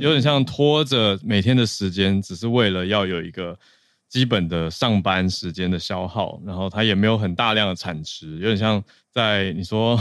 [0.00, 3.58] 有点像拖着每天的时间，只是为了要有一个
[4.08, 10.00] 基本的上班时间的消耗，然后他也没有很大量的产值，有点像在你说，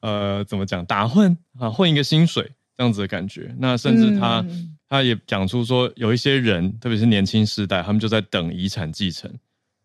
[0.00, 3.54] 呃，怎么讲打混啊，混一个薪水这样子的感觉。
[3.58, 4.44] 那甚至他
[4.88, 9.30] 他也讲出说，有一些人，特别是年轻世代，他们就在等遗产继承，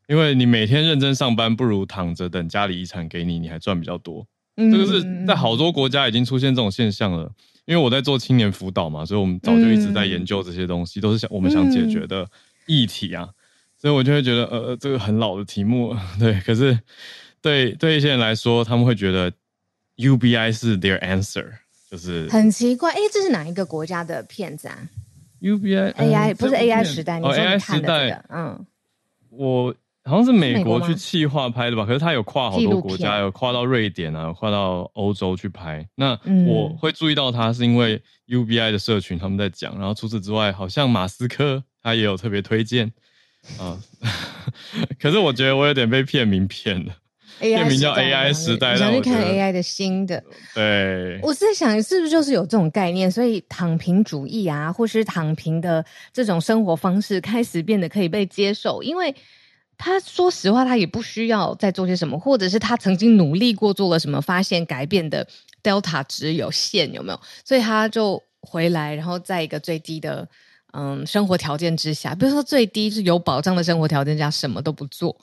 [0.07, 4.25] 因为你每天认真上班，不如躺着等家里遗产给你，你还赚比较多。
[4.55, 7.29] 这个是在好多国家已经出现这种现象了。
[7.65, 12.27] 因为我在做青年辅导嘛，所以我们早就一直在研究这些东西，嗯、都是想我们想解决的
[12.65, 13.33] 议题啊，嗯、
[13.77, 16.77] 所以我就会觉得，呃，这个很老的题目， 对，可是
[17.41, 19.31] 对对一些人来说，他们会觉得
[19.97, 21.49] UBI 是 their answer，
[21.89, 24.77] 就是很奇怪，哎，这是哪一个国家的片子啊
[25.41, 28.65] ？UBI AI、嗯、不是 AI 时代，你说你看的、这个、哦 AI 时代，嗯，
[29.29, 29.75] 我。
[30.05, 35.87] 好像是美国去企划拍的吧，可是他有跨好多国家，有跨到瑞典啊，跨到欧洲去拍。
[35.95, 42.91] 那我会注意到他，是因为 UBI 的社群他们在讲，然后除此之外，好像马斯克他也有特别推荐
[43.57, 43.79] 啊。
[44.99, 46.93] 可是我觉得我有点被片名骗了，
[47.39, 50.21] 片名叫 AI 时代，想去看 AI 的新的。
[50.53, 59.15] 对，我是在想，是不是就是有这种概念，所以躺平主义啊，或是躺平的这种生活方式开始变得可以被接受，因为。
[59.85, 65.27] 他说实话，他也不需要再做些什么，或者是他曾经努力过做了什么，发现改变的
[65.61, 67.19] delta 值有限，有没有？
[67.43, 70.25] 所以他就回来，然后在一个最低的
[70.71, 75.13] 嗯生活条件之下，比如说最低是有保障的生活条件下什么都不做，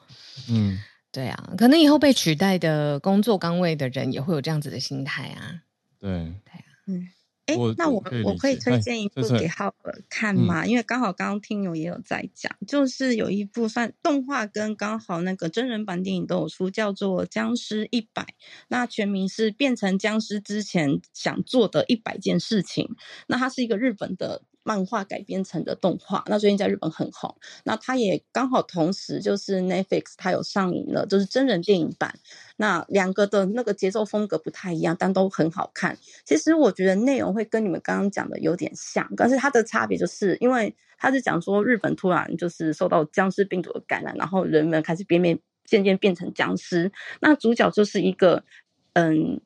[0.50, 0.78] 嗯，
[1.10, 5.62] 对啊，可能以后被取代的工作岗位的人也会有这样子的心态啊，
[5.98, 6.10] 对，
[6.44, 7.08] 对啊，嗯。
[7.50, 10.64] 哎，那我我可以推荐一部给浩尔看吗？
[10.66, 18.22] 因为刚好刚刚听友也有在讲，就是有一部算动画跟刚好那个真人版电影都有出，叫做《僵尸一百》，
[18.68, 22.94] 那全名是变成僵尸之前想做的一百件事情。
[23.26, 24.42] 那它是一个日本的。
[24.62, 27.34] 漫画改编成的动画，那最近在日本很红。
[27.64, 32.14] 那它也刚好同时就是 Netflix 它有上映了，就是真人电影版。
[32.56, 35.96] 那两个的那个节奏风格不太一样，但都很好看。
[36.24, 46.92] 其实我觉得内容会跟你们刚刚讲的有点像，但是它的差别就是因为它是讲说日本突然就是受到僵尸病毒的感染，然后人们开始变变渐渐变成僵尸。
[47.20, 48.44] 那主角就是一个
[48.92, 49.40] 嗯。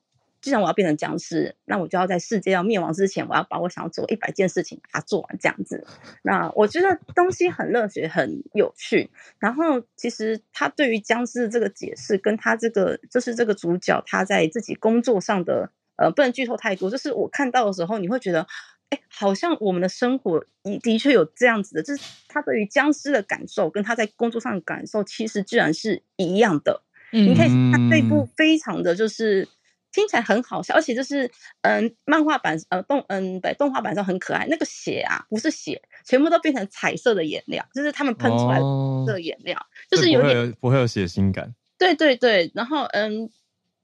[0.45, 5.87] 既然我要变成僵尸，那我就要在世界要灭亡之前，我要把我想要做一百件事情把它做完，这样子。
[6.21, 9.09] 那我觉得东西很热血，很有趣。
[9.39, 16.91] 然后其实他对于僵尸的这个解释，跟他这个就是这个主角他在自己工作上的呃，不能剧透太多。
[16.91, 18.47] 就是我看到的时候，你会觉得，
[18.91, 20.45] 哎，好像我们的生活
[20.83, 26.83] 的确有这样子的，就是他对于僵尸的感受，跟他在工作上的感受，其实居然是一样的。
[27.13, 29.49] 嗯，你可以看部非常的就是。
[29.95, 31.31] 听起来很好笑，而且就是
[31.63, 34.47] 嗯，漫画版呃动嗯对动画版上很可爱。
[34.51, 38.59] 那个血啊，不是血，全部都变成彩色的颜料，就是他们喷出来
[39.07, 41.55] 的颜料，哦、就是有点不会有，不会有血腥感。
[41.79, 43.31] 对对对，然后嗯。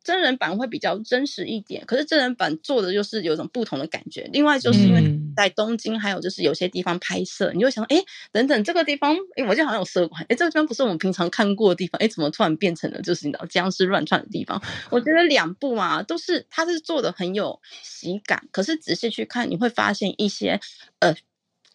[0.02, 4.28] 真人版会比较真实一点，可是真人版做的就是有一种不同的感觉。
[4.32, 5.02] 另外就是因为
[5.36, 14.62] 在东京，还有就是有些地方拍摄，嗯、你就想，哎，等等这个地方，哎，我就好像有色管，哎，这个地方不是我们平常看过的地方，哎，怎么突然变成了就是你知道僵尸乱窜的地方？
[14.90, 20.60] 我觉得两部嘛，都是它是做的很有喜感，可是仔细去看，你会发现一些
[21.00, 21.14] 呃。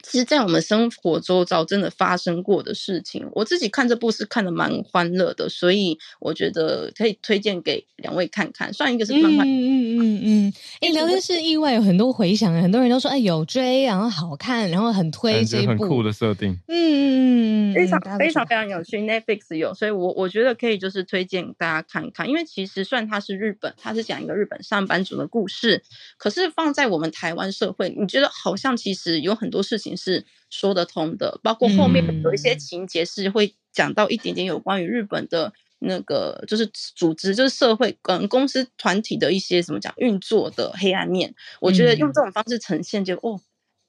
[0.07, 8.71] 其实，在我们生活周遭真的发生过的事情，我自己看这部是看的蛮欢乐的，所以我觉得可以推荐给两位看看。
[8.71, 10.53] 算一个是漫画，嗯嗯嗯嗯。
[10.81, 16.51] 哎、嗯，聊天室意外有很多回响，很多人都说哎有追，然后好看，然后很推这一部，很酷的设定。
[16.67, 25.81] 嗯嗯嗯，非常非常非常有趣，Netflix 有，所以我我觉得可以就是推荐大家看看，因为其实算它是日本，它是讲一个日本上班族的故事，
[26.17, 29.94] 可是放在我们台湾社会，你觉得好像其实有很多事情。
[29.95, 41.35] 是说得通的，包括后面有一些情节是会讲到一点点有关于日本的那个，就是组织，就是社会跟公司团体的一些怎么讲运作的黑暗面。
[41.59, 43.41] 我觉得用这种方式呈现就，就哦，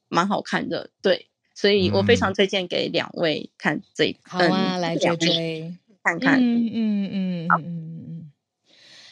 [0.09, 0.91] 蛮好看的。
[1.01, 4.21] 对，所以我非常推荐给两位看这一部。
[4.25, 6.41] 好啊，来追追看看。
[6.41, 7.96] 嗯嗯嗯嗯。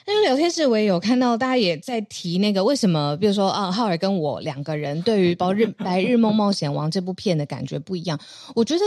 [0.07, 8.19] 因为聊天室我也有看到，大家也在提那个为什么，比如说啊，浩尔跟我两个人对于《包日白日梦冒险王》这部片的感觉不一样，
[8.55, 8.81] 我觉得。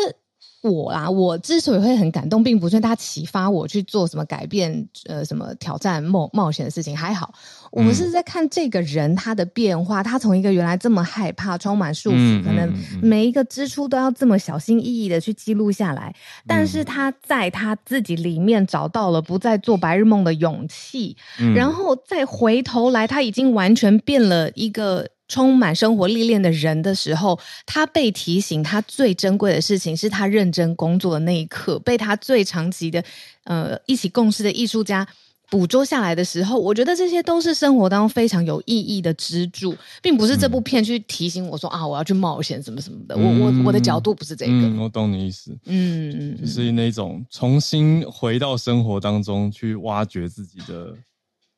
[0.62, 6.97] 我啦，我之所以会很感动，并不是他启发我去做什么改变，呃，什么挑战冒冒险的事情。
[6.97, 7.34] 还好，
[7.72, 10.01] 我们是在看这个人他的变化。
[10.01, 16.14] 他从一个原来这么害怕、充满束缚，嗯、可能每一个支出都要这么小心翼翼的去记录下来。
[16.45, 25.08] 但是他在他自己里面找到了不再做白日梦的勇气，嗯、然后再回头来，他已经完全变了一个。
[25.28, 33.04] 充满生活历练的人的时候，他被提醒，他最珍贵的事情是他认真工作的那一刻，被他最长期的
[33.44, 35.06] 呃一起共事的艺术家
[35.50, 43.16] 捕捉下来的时候，我觉得这些都是生活当中非常有意义的支柱，并不是这部片去提醒我说啊，我要去冒险什么什么的。
[43.18, 44.52] 我我我的角度不是这个。
[44.52, 45.58] 嗯，我懂你意思。
[45.66, 50.94] 嗯，就是那种重新回到生活当中去挖掘自己的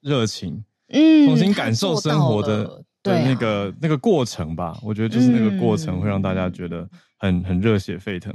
[0.01, 2.83] 热情，嗯，重新感受生活的。
[3.01, 6.87] 对，那个那个过程吧，我觉得就是那个过程会让大家觉得
[7.17, 8.33] 很很热血沸腾。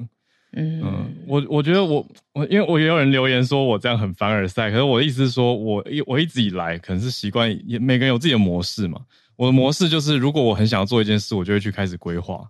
[0.56, 9.00] 嗯，嗯，我我觉得我我因为我也有人留言说我这样很凡尔赛，可是我的意思是说，我一我一直以来可能是习惯，也每个人有自己的模式嘛。
[9.36, 12.48] 我的模式就是，如果我很想要做一件事，我就会去开始规划，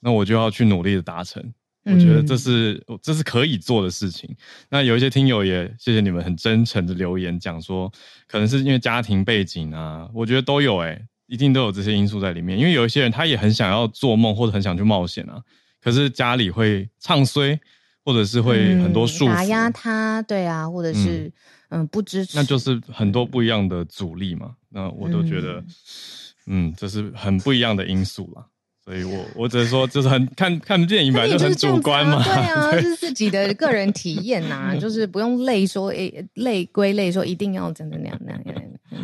[0.00, 1.42] 那我就要去努力的达成。
[1.84, 4.28] 我觉得这是这是可以做的事情。
[4.68, 7.90] 那有一些听友也谢谢你们很真诚的留言，讲说
[8.28, 11.06] 可能是因为家庭背景啊，我觉得都有哎、欸。
[11.26, 15.42] 一定都有这些因素在里面，因为有一些人他也很想要做梦，或者很想去冒险啊，
[15.82, 17.58] 可是家里会唱衰，
[18.04, 21.30] 或者是会很多束缚、嗯、打压他，对啊，或者是
[21.70, 24.54] 嗯，嗯不支持，那就是很多不一样的阻力嘛。
[24.68, 25.58] 那我都觉得，
[26.46, 28.44] 嗯，嗯，这是很不一样的因素啦。
[28.84, 38.44] 所以我我只是说，就是很看看电影版就很主观嘛， 对啊，对是自己的个人体验呐、啊， 就是不用累说诶，累归累说一定要真的那样那样，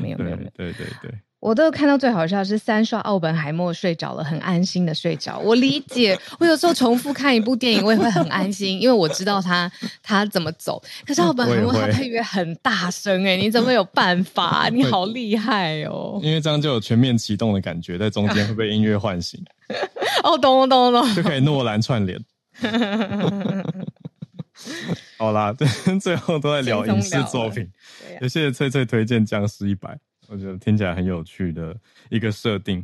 [0.00, 1.10] 没有，没有没有，对对对。
[1.42, 5.40] 我都看到最好笑是三刷奥本海默睡着了，很安心的睡着。
[5.40, 9.68] 我理解，我有时候重复看一部电影，我也会很安心，因为我知道他
[10.04, 10.80] 他怎么走。
[11.04, 14.68] 可是奥本海默他配乐很大声，哎，你怎么有办法？
[14.72, 16.20] 你好厉害哦！
[16.22, 19.44] 因为这样就有全面启动的感觉，在中间会被音乐唤醒。
[20.22, 22.24] 哦，懂懂懂，就可以诺兰串联。
[25.18, 25.52] 好啦，
[26.00, 27.68] 最后都在聊影视作品，
[28.20, 29.90] 也谢谢翠翠推荐《僵尸一百》。
[30.32, 31.76] 我觉得听起来很有趣的
[32.08, 32.82] 一个设定，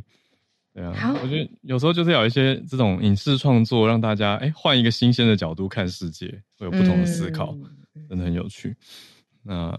[0.74, 6.26] 对啊，我觉得有时候就是有一些这种影视创作，让大家哎换一个新鲜的角度看世界，
[6.58, 7.56] 会有不同的思考，
[7.94, 8.76] 嗯、真的很有趣。
[9.42, 9.76] 那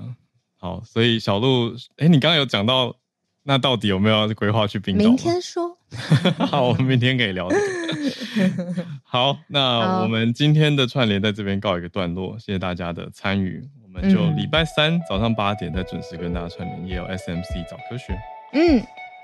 [0.58, 2.96] 好，所以小鹿，哎，你刚刚有讲到，
[3.44, 5.04] 那到底有没有规划去冰岛？
[5.04, 5.78] 明天说。
[6.50, 8.86] 好，我们明天可以聊这个。
[9.04, 13.64] 好，那我们今天的串联在这边告一个段落，谢谢大家的参与。
[13.92, 18.14] 我们就礼拜三早上八点再准时跟大家串联，也有 SMC 早科学。
[18.54, 18.80] 嗯，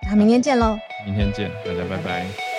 [0.10, 0.76] 那明天见喽！
[1.06, 2.55] 明天见，大家拜拜。